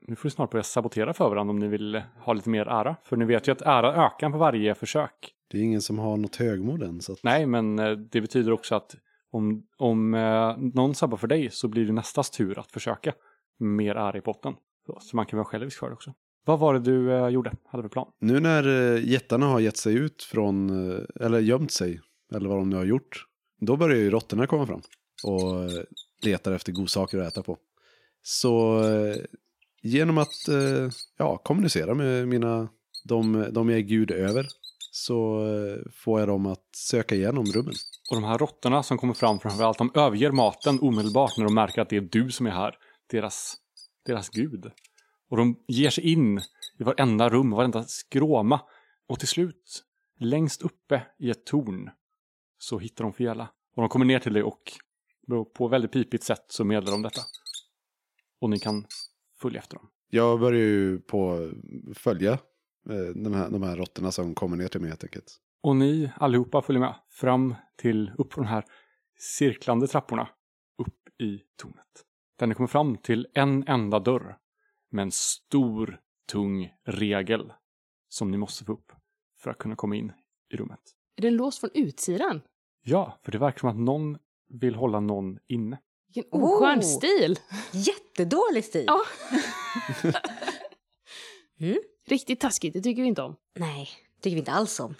Nu 0.07 0.15
får 0.15 0.25
ni 0.29 0.31
snart 0.31 0.51
börja 0.51 0.63
sabotera 0.63 1.13
för 1.13 1.29
varandra 1.29 1.51
om 1.51 1.59
ni 1.59 1.67
vill 1.67 2.01
ha 2.25 2.33
lite 2.33 2.49
mer 2.49 2.65
ära. 2.65 2.95
För 3.03 3.17
ni 3.17 3.25
vet 3.25 3.47
ju 3.47 3.51
att 3.51 3.61
ära 3.61 4.05
ökar 4.05 4.29
på 4.29 4.37
varje 4.37 4.75
försök. 4.75 5.33
Det 5.51 5.57
är 5.57 5.61
ingen 5.61 5.81
som 5.81 5.99
har 5.99 6.17
något 6.17 6.35
högmod 6.35 6.83
än. 6.83 7.01
Så 7.01 7.13
att, 7.13 7.23
Nej, 7.23 7.45
men 7.45 7.79
eh, 7.79 7.91
det 7.91 8.21
betyder 8.21 8.51
också 8.51 8.75
att 8.75 8.95
om, 9.31 9.63
om 9.77 10.13
eh, 10.13 10.57
någon 10.57 10.95
sabbar 10.95 11.17
för 11.17 11.27
dig 11.27 11.49
så 11.51 11.67
blir 11.67 11.85
det 11.85 11.93
nästas 11.93 12.29
tur 12.29 12.59
att 12.59 12.71
försöka 12.71 13.13
mer 13.59 13.95
är 13.95 14.17
i 14.17 14.21
potten. 14.21 14.53
Så, 14.85 14.97
så 15.01 15.15
man 15.15 15.25
kan 15.25 15.37
vara 15.37 15.47
självisk 15.47 15.79
för 15.79 15.87
det 15.87 15.93
också. 15.93 16.13
Vad 16.45 16.59
var 16.59 16.73
det 16.73 16.79
du 16.79 17.11
eh, 17.11 17.27
gjorde? 17.27 17.53
Hade 17.65 17.83
för 17.83 17.89
plan? 17.89 18.07
Nu 18.19 18.39
när 18.39 18.93
eh, 18.95 19.09
jättarna 19.09 19.45
har 19.45 19.59
gett 19.59 19.77
sig 19.77 19.95
ut 19.95 20.23
från, 20.23 20.69
eh, 20.91 21.25
eller 21.25 21.39
gömt 21.39 21.71
sig, 21.71 22.01
eller 22.33 22.49
vad 22.49 22.57
de 22.57 22.69
nu 22.69 22.75
har 22.75 22.85
gjort, 22.85 23.25
då 23.59 23.77
börjar 23.77 23.97
ju 23.97 24.09
råttorna 24.09 24.47
komma 24.47 24.67
fram 24.67 24.81
och 25.23 25.63
eh, 25.63 25.83
letar 26.23 26.51
efter 26.51 26.71
godsaker 26.71 27.17
att 27.17 27.27
äta 27.27 27.43
på. 27.43 27.57
Så 28.23 28.83
eh, 28.83 29.15
genom 29.81 30.17
att 30.17 30.47
eh, 30.47 30.89
ja, 31.17 31.37
kommunicera 31.37 31.93
med 31.93 32.27
mina, 32.27 32.69
de, 33.03 33.47
de 33.51 33.69
jag 33.69 33.77
är 33.77 33.83
gud 33.83 34.11
över, 34.11 34.47
så 34.93 35.47
eh, 35.47 35.91
får 35.91 36.19
jag 36.19 36.29
dem 36.29 36.45
att 36.45 36.75
söka 36.75 37.15
igenom 37.15 37.45
rummen. 37.45 37.73
Och 38.09 38.15
de 38.15 38.23
här 38.23 38.37
råttorna 38.37 38.83
som 38.83 38.97
kommer 38.97 39.13
fram 39.13 39.39
framförallt, 39.39 39.77
de 39.77 39.91
överger 39.95 40.31
maten 40.31 40.79
omedelbart 40.81 41.37
när 41.37 41.45
de 41.45 41.53
märker 41.53 41.81
att 41.81 41.89
det 41.89 41.97
är 41.97 42.01
du 42.01 42.31
som 42.31 42.47
är 42.47 42.51
här. 42.51 42.75
Deras, 43.09 43.55
deras 44.05 44.29
gud. 44.29 44.71
Och 45.29 45.37
de 45.37 45.63
ger 45.67 45.89
sig 45.89 46.11
in 46.11 46.37
i 46.79 46.83
varenda 46.83 47.29
rum, 47.29 47.51
varenda 47.51 47.83
skråma. 47.83 48.61
Och 49.07 49.19
till 49.19 49.27
slut, 49.27 49.83
längst 50.19 50.61
uppe 50.61 51.01
i 51.19 51.29
ett 51.29 51.45
torn, 51.45 51.89
så 52.57 52.79
hittar 52.79 53.03
de 53.03 53.13
Fiala. 53.13 53.49
Och 53.75 53.81
de 53.81 53.89
kommer 53.89 54.05
ner 54.05 54.19
till 54.19 54.33
dig 54.33 54.43
och 54.43 54.63
på 55.53 55.67
väldigt 55.67 55.91
pipigt 55.91 56.23
sätt 56.23 56.45
så 56.47 56.63
meddelar 56.63 56.91
de 56.91 57.01
detta. 57.01 57.21
Och 58.41 58.49
ni 58.49 58.59
kan 58.59 58.85
följa 59.41 59.59
efter 59.59 59.75
dem. 59.75 59.87
Jag 60.09 60.39
börjar 60.39 60.59
ju 60.59 60.99
på 60.99 61.51
följa 61.95 62.39
de 63.15 63.33
här, 63.33 63.49
de 63.49 63.63
här 63.63 63.75
råttorna 63.75 64.11
som 64.11 64.35
kommer 64.35 64.57
ner 64.57 64.67
till 64.67 64.81
mig 64.81 64.89
helt 64.89 65.03
enkelt. 65.03 65.37
Och 65.63 65.75
ni 65.75 66.11
allihopa 66.15 66.61
följer 66.61 66.79
med 66.79 66.95
fram 67.09 67.55
till, 67.77 68.11
upp 68.17 68.29
på 68.29 68.41
de 68.41 68.47
här 68.47 68.65
cirklande 69.19 69.87
trapporna, 69.87 70.29
upp 70.77 71.21
i 71.21 71.39
tornet. 71.61 72.05
Där 72.39 72.47
ni 72.47 72.55
kommer 72.55 72.67
fram 72.67 72.97
till 72.97 73.27
en 73.33 73.67
enda 73.67 73.99
dörr 73.99 74.37
med 74.91 75.03
en 75.03 75.11
stor, 75.11 75.99
tung 76.31 76.69
regel 76.85 77.53
som 78.09 78.31
ni 78.31 78.37
måste 78.37 78.65
få 78.65 78.73
upp 78.73 78.91
för 79.39 79.51
att 79.51 79.57
kunna 79.57 79.75
komma 79.75 79.95
in 79.95 80.11
i 80.53 80.55
rummet. 80.57 80.79
Är 81.15 81.21
den 81.21 81.35
låst 81.35 81.59
från 81.59 81.69
utsidan? 81.73 82.41
Ja, 82.83 83.19
för 83.23 83.31
det 83.31 83.37
verkar 83.37 83.59
som 83.59 83.69
att 83.69 83.75
någon 83.77 84.17
vill 84.49 84.75
hålla 84.75 84.99
någon 84.99 85.39
inne. 85.47 85.79
Vilken 86.13 86.31
oskön 86.41 86.79
Oh. 86.79 86.81
stil! 86.81 87.39
Jättedålig 87.71 88.65
stil. 88.65 88.85
Ja. 88.87 89.01
Mm. 91.59 91.77
Riktigt 92.07 92.39
taskigt, 92.39 92.73
det 92.73 92.81
tycker 92.81 93.01
vi 93.01 93.07
inte 93.07 93.21
om. 93.21 93.35
Nej, 93.59 93.89
tycker 94.21 94.35
vi 94.35 94.39
inte 94.39 94.51
alls 94.51 94.79
om. 94.79 94.95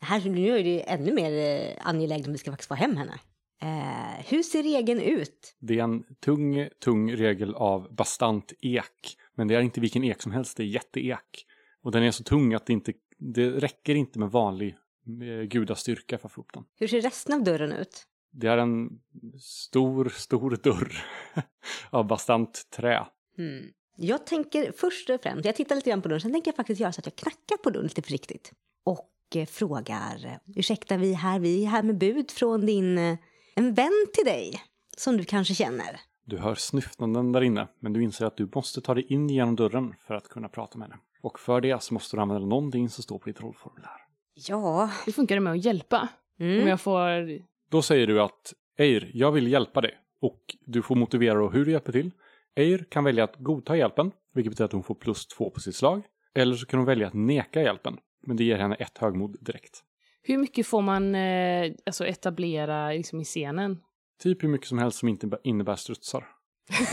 Här, 0.00 0.20
nu 0.20 0.58
är 0.58 0.64
det 0.64 0.90
ännu 0.90 1.12
mer 1.12 1.32
eh, 1.32 1.86
angeläget 1.86 2.26
om 2.26 2.32
vi 2.32 2.38
ska 2.38 2.50
faktiskt 2.50 2.68
få 2.68 2.74
hem 2.74 2.96
henne. 2.96 3.18
Eh, 3.62 4.24
hur 4.28 4.42
ser 4.42 4.62
regeln 4.62 5.00
ut? 5.00 5.56
Det 5.60 5.78
är 5.78 5.84
en 5.84 6.04
tung, 6.20 6.68
tung 6.84 7.12
regel 7.12 7.54
av 7.54 7.94
bastant 7.94 8.52
ek. 8.60 9.16
Men 9.34 9.48
det 9.48 9.54
är 9.54 9.60
inte 9.60 9.80
vilken 9.80 10.04
ek 10.04 10.22
som 10.22 10.32
helst, 10.32 10.56
det 10.56 10.62
är 10.62 10.66
jätteek. 10.66 11.46
Och 11.82 11.92
den 11.92 12.02
är 12.02 12.10
så 12.10 12.24
tung 12.24 12.54
att 12.54 12.66
det 12.66 12.72
inte 12.72 12.92
det 13.18 13.50
räcker 13.50 13.94
inte 13.94 14.18
med 14.18 14.30
vanlig 14.30 14.76
eh, 15.22 15.42
gudastyrka 15.42 16.18
för 16.18 16.28
att 16.28 16.32
få 16.32 16.40
upp 16.40 16.52
den. 16.52 16.64
Hur 16.78 16.88
ser 16.88 17.00
resten 17.00 17.34
av 17.34 17.44
dörren 17.44 17.72
ut? 17.72 18.06
Det 18.32 18.46
är 18.46 18.58
en 18.58 19.00
stor, 19.40 20.08
stor 20.08 20.58
dörr 20.62 21.04
av 21.90 22.06
bastant 22.06 22.70
trä. 22.70 23.06
Hmm. 23.36 23.70
Jag 23.96 24.26
tänker 24.26 24.72
först 24.72 25.10
och 25.10 25.22
främst, 25.22 25.44
jag 25.44 25.56
tittar 25.56 25.74
lite 25.76 25.90
grann 25.90 26.02
på 26.02 26.08
dörren, 26.08 26.20
sen 26.20 26.32
tänker 26.32 26.48
jag 26.48 26.56
faktiskt 26.56 26.80
göra 26.80 26.92
så 26.92 27.00
att 27.00 27.06
jag 27.06 27.16
knackar 27.16 27.56
på 27.62 27.70
dörren 27.70 27.84
lite 27.86 28.02
försiktigt. 28.02 28.52
Och 28.84 29.10
eh, 29.34 29.46
frågar, 29.46 30.26
eh, 30.26 30.32
ursäkta 30.56 30.96
vi 30.96 31.10
är 31.12 31.16
här, 31.16 31.38
vi 31.38 31.64
är 31.64 31.68
här 31.68 31.82
med 31.82 31.98
bud 31.98 32.30
från 32.30 32.66
din, 32.66 32.98
eh, 32.98 33.16
en 33.56 33.74
vän 33.74 34.06
till 34.14 34.24
dig, 34.24 34.62
som 34.96 35.16
du 35.16 35.24
kanske 35.24 35.54
känner. 35.54 36.00
Du 36.26 36.38
hör 36.38 36.54
snyftanden 36.54 37.32
där 37.32 37.40
inne, 37.40 37.68
men 37.80 37.92
du 37.92 38.02
inser 38.02 38.26
att 38.26 38.36
du 38.36 38.48
måste 38.54 38.80
ta 38.80 38.94
dig 38.94 39.06
in 39.12 39.28
genom 39.30 39.56
dörren 39.56 39.94
för 40.06 40.14
att 40.14 40.28
kunna 40.28 40.48
prata 40.48 40.78
med 40.78 40.88
henne. 40.88 41.00
Och 41.22 41.40
för 41.40 41.60
det 41.60 41.82
så 41.82 41.94
måste 41.94 42.16
du 42.16 42.20
använda 42.20 42.46
någonting 42.46 42.88
som 42.88 43.02
står 43.02 43.18
på 43.18 43.26
ditt 43.26 43.40
rollformulär. 43.40 43.90
Ja. 44.34 44.90
Hur 45.06 45.12
funkar 45.12 45.34
det 45.34 45.40
med 45.40 45.52
att 45.52 45.64
hjälpa? 45.64 46.08
Om 46.40 46.46
Mm. 46.46 46.68
jag 46.68 46.80
får... 46.80 47.40
Då 47.70 47.82
säger 47.82 48.06
du 48.06 48.22
att 48.22 48.54
Eir, 48.78 49.10
jag 49.14 49.32
vill 49.32 49.46
hjälpa 49.52 49.80
dig. 49.80 49.98
Och 50.20 50.56
du 50.66 50.82
får 50.82 50.94
motivera 50.96 51.34
då 51.38 51.48
hur 51.50 51.64
du 51.64 51.70
hjälper 51.72 51.92
till. 51.92 52.10
Eir 52.56 52.86
kan 52.90 53.04
välja 53.04 53.24
att 53.24 53.36
godta 53.36 53.76
hjälpen, 53.76 54.10
vilket 54.34 54.50
betyder 54.50 54.64
att 54.64 54.72
hon 54.72 54.82
får 54.82 54.94
plus 54.94 55.26
två 55.26 55.50
på 55.50 55.60
sitt 55.60 55.76
slag. 55.76 56.02
Eller 56.34 56.56
så 56.56 56.66
kan 56.66 56.78
hon 56.78 56.86
välja 56.86 57.06
att 57.06 57.14
neka 57.14 57.62
hjälpen, 57.62 57.96
men 58.26 58.36
det 58.36 58.44
ger 58.44 58.56
henne 58.58 58.74
ett 58.74 58.98
högmod 58.98 59.36
direkt. 59.40 59.82
Hur 60.22 60.38
mycket 60.38 60.66
får 60.66 60.82
man 60.82 61.14
eh, 61.14 61.72
alltså 61.86 62.06
etablera 62.06 62.88
liksom, 62.92 63.20
i 63.20 63.24
scenen? 63.24 63.78
Typ 64.22 64.42
hur 64.42 64.48
mycket 64.48 64.66
som 64.68 64.78
helst 64.78 64.98
som 64.98 65.08
inte 65.08 65.38
innebär 65.44 65.76
strutsar. 65.76 66.24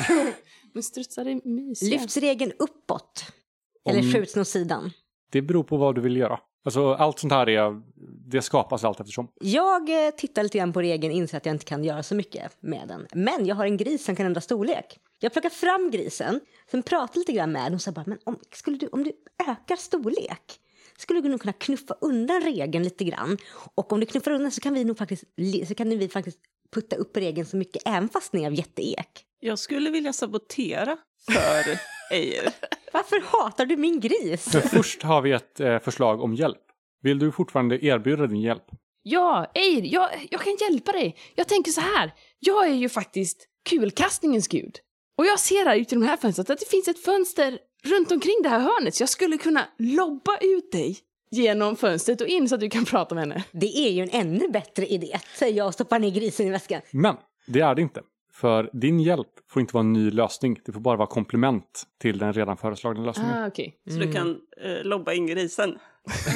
Men 0.74 0.84
strutsar 0.84 1.26
är 1.26 1.42
mysiga. 1.48 2.00
Lyfts 2.00 2.18
regeln 2.18 2.52
uppåt? 2.60 3.26
Eller 3.90 4.00
Om- 4.00 4.12
skjuts 4.12 4.38
åt 4.38 4.48
sidan? 4.48 4.92
Det 5.32 5.42
beror 5.42 5.64
på 5.64 5.78
vad 5.78 5.96
du 5.96 6.02
vill 6.02 6.18
göra. 6.18 6.40
Alltså 6.64 6.94
allt 6.94 7.20
sånt 7.20 7.34
här 7.34 7.50
är, 7.50 7.82
det 8.30 8.42
skapas 8.42 8.84
allt 8.84 9.00
eftersom. 9.00 9.28
Jag 9.42 10.06
eh, 10.06 10.12
tittar 10.12 10.44
lite 10.44 10.58
grann 10.58 10.74
på 10.74 10.82
regeln 10.82 11.14
och 11.14 11.18
inser 11.18 11.38
att 11.38 11.46
jag 11.46 11.56
inte 11.56 11.66
kan 11.66 11.84
göra 11.84 12.04
så 12.04 12.16
mycket 12.16 12.58
med 12.60 12.88
den. 12.88 13.08
Men 13.14 13.46
jag 13.46 13.56
har 13.56 13.66
en 13.66 13.78
gris 13.78 14.06
som 14.06 14.16
kan 14.16 14.26
ändra 14.26 14.42
storlek. 14.42 15.00
Jag 15.20 15.34
plockar 15.34 15.50
fram 15.50 15.92
grisen, 15.92 16.40
sen 16.72 16.84
pratar 16.84 17.20
lite 17.20 17.32
grann 17.32 17.52
med 17.52 17.64
den 17.64 17.74
och 17.74 17.82
säger 17.82 17.96
bara, 17.96 18.06
men 18.08 18.20
om, 18.24 18.40
skulle 18.52 18.78
du, 18.78 18.88
om 18.88 19.04
du 19.04 19.12
ökar 19.48 19.76
storlek 19.76 20.60
skulle 20.98 21.22
du 21.22 21.30
nog 21.30 21.42
kunna 21.42 21.54
knuffa 21.54 21.94
undan 22.02 22.42
regeln 22.42 22.84
lite 22.84 23.04
grann. 23.04 23.38
Och 23.76 23.94
om 23.94 24.00
du 24.00 24.06
knuffar 24.06 24.32
undan 24.32 24.52
så 24.52 24.62
kan 24.62 24.74
vi 24.74 24.84
nog 24.84 24.98
faktiskt, 24.98 25.24
så 25.68 25.76
kan 25.76 25.90
vi 25.90 26.10
faktiskt 26.10 26.40
putta 26.74 26.96
upp 26.96 27.18
regeln 27.18 27.48
så 27.48 27.58
mycket 27.58 27.82
även 27.86 28.10
fast 28.10 28.34
ni 28.34 28.44
är 28.44 28.48
av 28.48 28.54
jätteek. 28.54 29.26
Jag 29.40 29.60
skulle 29.60 29.90
vilja 29.90 30.14
sabotera 30.14 30.98
för 31.26 31.80
Eir. 32.12 32.54
Varför 32.94 33.22
hatar 33.26 33.66
du 33.66 33.78
min 33.78 34.00
gris? 34.00 34.54
Men 34.54 34.62
först 34.62 35.04
har 35.04 35.22
vi 35.22 35.32
ett 35.32 35.60
eh, 35.60 35.80
förslag 35.80 36.22
om 36.22 36.34
hjälp. 36.34 36.62
Vill 37.02 37.20
du 37.20 37.32
fortfarande 37.32 37.86
erbjuda 37.86 38.28
din 38.28 38.42
hjälp? 38.42 38.66
Ja, 39.04 39.52
Eir, 39.54 39.94
jag, 39.94 40.10
jag 40.30 40.42
kan 40.42 40.58
hjälpa 40.62 40.92
dig. 40.92 41.16
Jag 41.36 41.48
tänker 41.48 41.72
så 41.72 41.82
här. 41.82 42.14
Jag 42.40 42.68
är 42.68 42.74
ju 42.74 42.90
faktiskt 42.90 43.48
kulkastningens 43.70 44.48
gud. 44.48 44.80
Och 45.18 45.26
jag 45.26 45.40
ser 45.40 45.66
här 45.66 45.76
ute 45.76 45.96
i 45.96 46.00
de 46.00 46.06
här 46.06 46.18
fönstret 46.18 46.50
att 46.50 46.60
det 46.60 46.70
finns 46.70 46.88
ett 46.88 47.00
fönster 47.00 47.60
runt 47.84 48.12
omkring 48.12 48.36
det 48.44 48.50
här 48.50 48.60
hörnet 48.60 48.96
så 48.96 49.02
jag 49.02 49.10
skulle 49.10 49.38
kunna 49.38 49.66
lobba 49.78 50.38
ut 50.42 50.72
dig 50.72 50.98
genom 51.32 51.76
fönstret 51.76 52.22
och 52.22 52.28
in 52.28 52.50
så 52.50 52.56
att 52.56 52.62
du 52.62 52.70
kan 52.70 52.86
prata 52.86 53.16
med 53.16 53.22
henne. 53.22 53.44
Det 53.52 53.78
är 53.78 53.90
ju 53.90 54.02
en 54.02 54.10
ännu 54.12 54.48
bättre 54.48 54.86
idé, 54.86 55.20
säger 55.38 55.58
jag 55.58 55.68
och 55.68 55.74
stoppar 55.74 56.00
ner 56.00 56.10
grisen 56.10 56.48
i 56.48 56.50
väskan. 56.50 56.82
Men 56.92 57.16
det 57.48 57.60
är 57.60 57.76
det 57.76 57.82
inte. 57.82 58.02
För 58.42 58.70
din 58.74 59.00
hjälp 59.00 59.28
får 59.50 59.60
inte 59.60 59.74
vara 59.74 59.84
en 59.84 59.94
ny 59.94 60.12
lösning. 60.12 60.60
Det 60.66 60.72
får 60.72 60.80
bara 60.80 60.98
vara 60.98 61.08
komplement 61.08 61.84
till 62.02 62.18
den 62.18 62.34
redan 62.34 62.58
föreslagna 62.58 63.06
lösningen. 63.06 63.44
Ah, 63.44 63.48
okej. 63.48 63.76
Så 63.90 63.96
du 63.96 64.12
kan 64.12 64.38
eh, 64.62 64.84
lobba 64.84 65.14
in 65.14 65.28
grisen. 65.28 65.78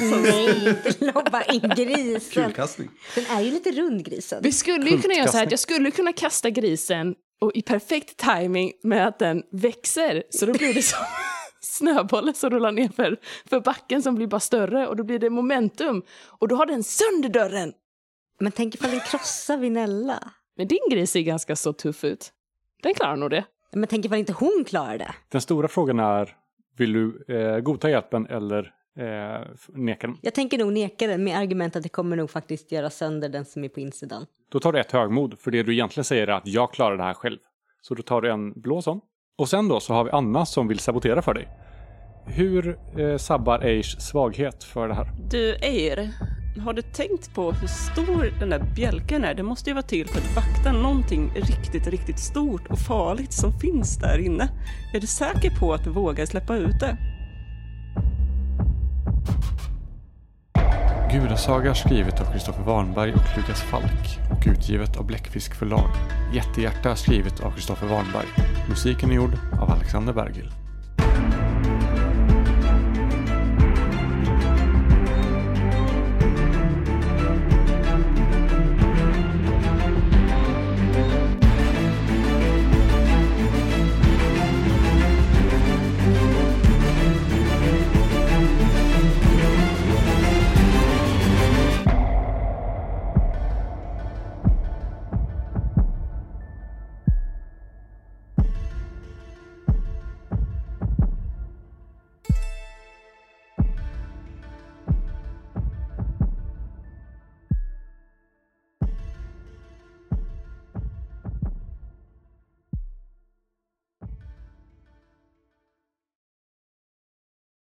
Nej, 0.22 0.68
inte 0.68 1.12
lobba 1.12 1.42
in 1.42 1.60
grisen. 1.76 2.44
Kulkastning. 2.44 2.90
Den 3.14 3.24
är 3.26 3.40
ju 3.40 3.50
lite 3.50 3.70
rund 3.70 4.04
grisen. 4.04 4.40
Vi 4.42 4.52
skulle 4.52 4.90
ju 4.90 5.00
kunna 5.00 5.14
göra 5.14 5.28
så 5.28 5.38
här 5.38 5.48
jag 5.50 5.58
skulle 5.58 5.90
kunna 5.90 6.12
kasta 6.12 6.50
grisen 6.50 7.14
och 7.40 7.52
i 7.54 7.62
perfekt 7.62 8.16
timing 8.16 8.72
med 8.82 9.06
att 9.06 9.18
den 9.18 9.42
växer 9.52 10.22
så 10.30 10.46
då 10.46 10.52
blir 10.52 10.74
det 10.74 10.82
som 10.82 11.04
snöbollen 11.60 12.34
som 12.34 12.50
rullar 12.50 12.72
ner 12.72 12.88
för, 12.88 13.16
för 13.48 13.60
backen 13.60 14.02
som 14.02 14.14
blir 14.14 14.26
bara 14.26 14.40
större 14.40 14.86
och 14.86 14.96
då 14.96 15.04
blir 15.04 15.18
det 15.18 15.30
momentum 15.30 16.02
och 16.38 16.48
då 16.48 16.56
har 16.56 16.66
den 16.66 16.84
sönder 16.84 17.28
dörren. 17.28 17.72
Men 18.40 18.52
tänk 18.52 18.74
ifall 18.74 18.90
den 18.90 19.00
krossar 19.00 19.56
Vinella. 19.56 20.32
Men 20.56 20.68
din 20.68 20.78
gris 20.90 21.10
ser 21.10 21.20
ganska 21.20 21.56
så 21.56 21.72
tuff 21.72 22.04
ut. 22.04 22.32
Den 22.82 22.94
klarar 22.94 23.16
nog 23.16 23.30
det. 23.30 23.44
Men 23.72 23.86
tänk 23.86 24.04
ifall 24.04 24.18
inte 24.18 24.32
hon 24.32 24.64
klarar 24.66 24.98
det. 24.98 25.14
Den 25.28 25.40
stora 25.40 25.68
frågan 25.68 26.00
är, 26.00 26.36
vill 26.76 26.92
du 26.92 27.24
eh, 27.34 27.60
godta 27.60 27.90
hjälpen 27.90 28.26
eller 28.26 28.72
eh, 28.98 29.46
neka 29.68 30.06
den? 30.06 30.16
Jag 30.22 30.34
tänker 30.34 30.58
nog 30.58 30.72
neka 30.72 31.06
den 31.06 31.24
med 31.24 31.38
argument 31.38 31.76
att 31.76 31.82
det 31.82 31.88
kommer 31.88 32.16
nog 32.16 32.30
faktiskt 32.30 32.72
göra 32.72 32.90
sönder 32.90 33.28
den 33.28 33.44
som 33.44 33.64
är 33.64 33.68
på 33.68 33.80
insidan. 33.80 34.26
Då 34.48 34.60
tar 34.60 34.72
du 34.72 34.80
ett 34.80 34.92
högmod, 34.92 35.38
för 35.38 35.50
det 35.50 35.62
du 35.62 35.72
egentligen 35.72 36.04
säger 36.04 36.26
är 36.26 36.32
att 36.32 36.46
jag 36.46 36.72
klarar 36.72 36.96
det 36.96 37.02
här 37.02 37.14
själv. 37.14 37.38
Så 37.82 37.94
då 37.94 38.02
tar 38.02 38.20
du 38.20 38.30
en 38.30 38.60
blå 38.60 38.82
sån. 38.82 39.00
Och 39.38 39.48
sen 39.48 39.68
då 39.68 39.80
så 39.80 39.94
har 39.94 40.04
vi 40.04 40.10
Anna 40.10 40.46
som 40.46 40.68
vill 40.68 40.78
sabotera 40.78 41.22
för 41.22 41.34
dig. 41.34 41.48
Hur 42.26 42.78
eh, 42.98 43.16
sabbar 43.16 43.58
Aish 43.58 44.00
svaghet 44.00 44.64
för 44.64 44.88
det 44.88 44.94
här? 44.94 45.06
Du, 45.30 45.54
Eir, 45.54 46.10
har 46.60 46.72
du 46.72 46.82
tänkt 46.82 47.34
på 47.34 47.52
hur 47.52 47.68
stor 47.68 48.32
den 48.38 48.50
där 48.50 48.58
bjälken 48.74 49.24
är? 49.24 49.34
Det 49.34 49.42
måste 49.42 49.70
ju 49.70 49.74
vara 49.74 49.82
till 49.82 50.08
för 50.08 50.18
att 50.18 50.36
vakta 50.36 50.72
någonting 50.72 51.32
riktigt, 51.34 51.86
riktigt 51.86 52.18
stort 52.18 52.66
och 52.66 52.78
farligt 52.78 53.32
som 53.32 53.60
finns 53.60 53.96
där 53.98 54.18
inne. 54.18 54.48
Är 54.94 55.00
du 55.00 55.06
säker 55.06 55.50
på 55.50 55.74
att 55.74 55.84
du 55.84 55.90
vågar 55.90 56.26
släppa 56.26 56.56
ut 56.56 56.80
det? 56.80 56.96
Gudasaga 61.12 61.74
skrivet 61.74 62.20
av 62.20 62.32
Kristoffer 62.32 62.62
Warnberg 62.62 63.12
och 63.12 63.36
Lukas 63.36 63.62
Falk 63.62 64.18
och 64.30 64.46
utgivet 64.46 64.96
av 64.96 65.06
Bläckfisk 65.06 65.54
förlag. 65.54 65.90
Jättehjärta 66.34 66.96
skrivet 66.96 67.40
av 67.40 67.50
Kristoffer 67.50 67.86
Warnberg. 67.86 68.26
Musiken 68.68 69.10
är 69.10 69.14
gjord 69.14 69.38
av 69.60 69.70
Alexander 69.70 70.12
Bergil. 70.12 70.65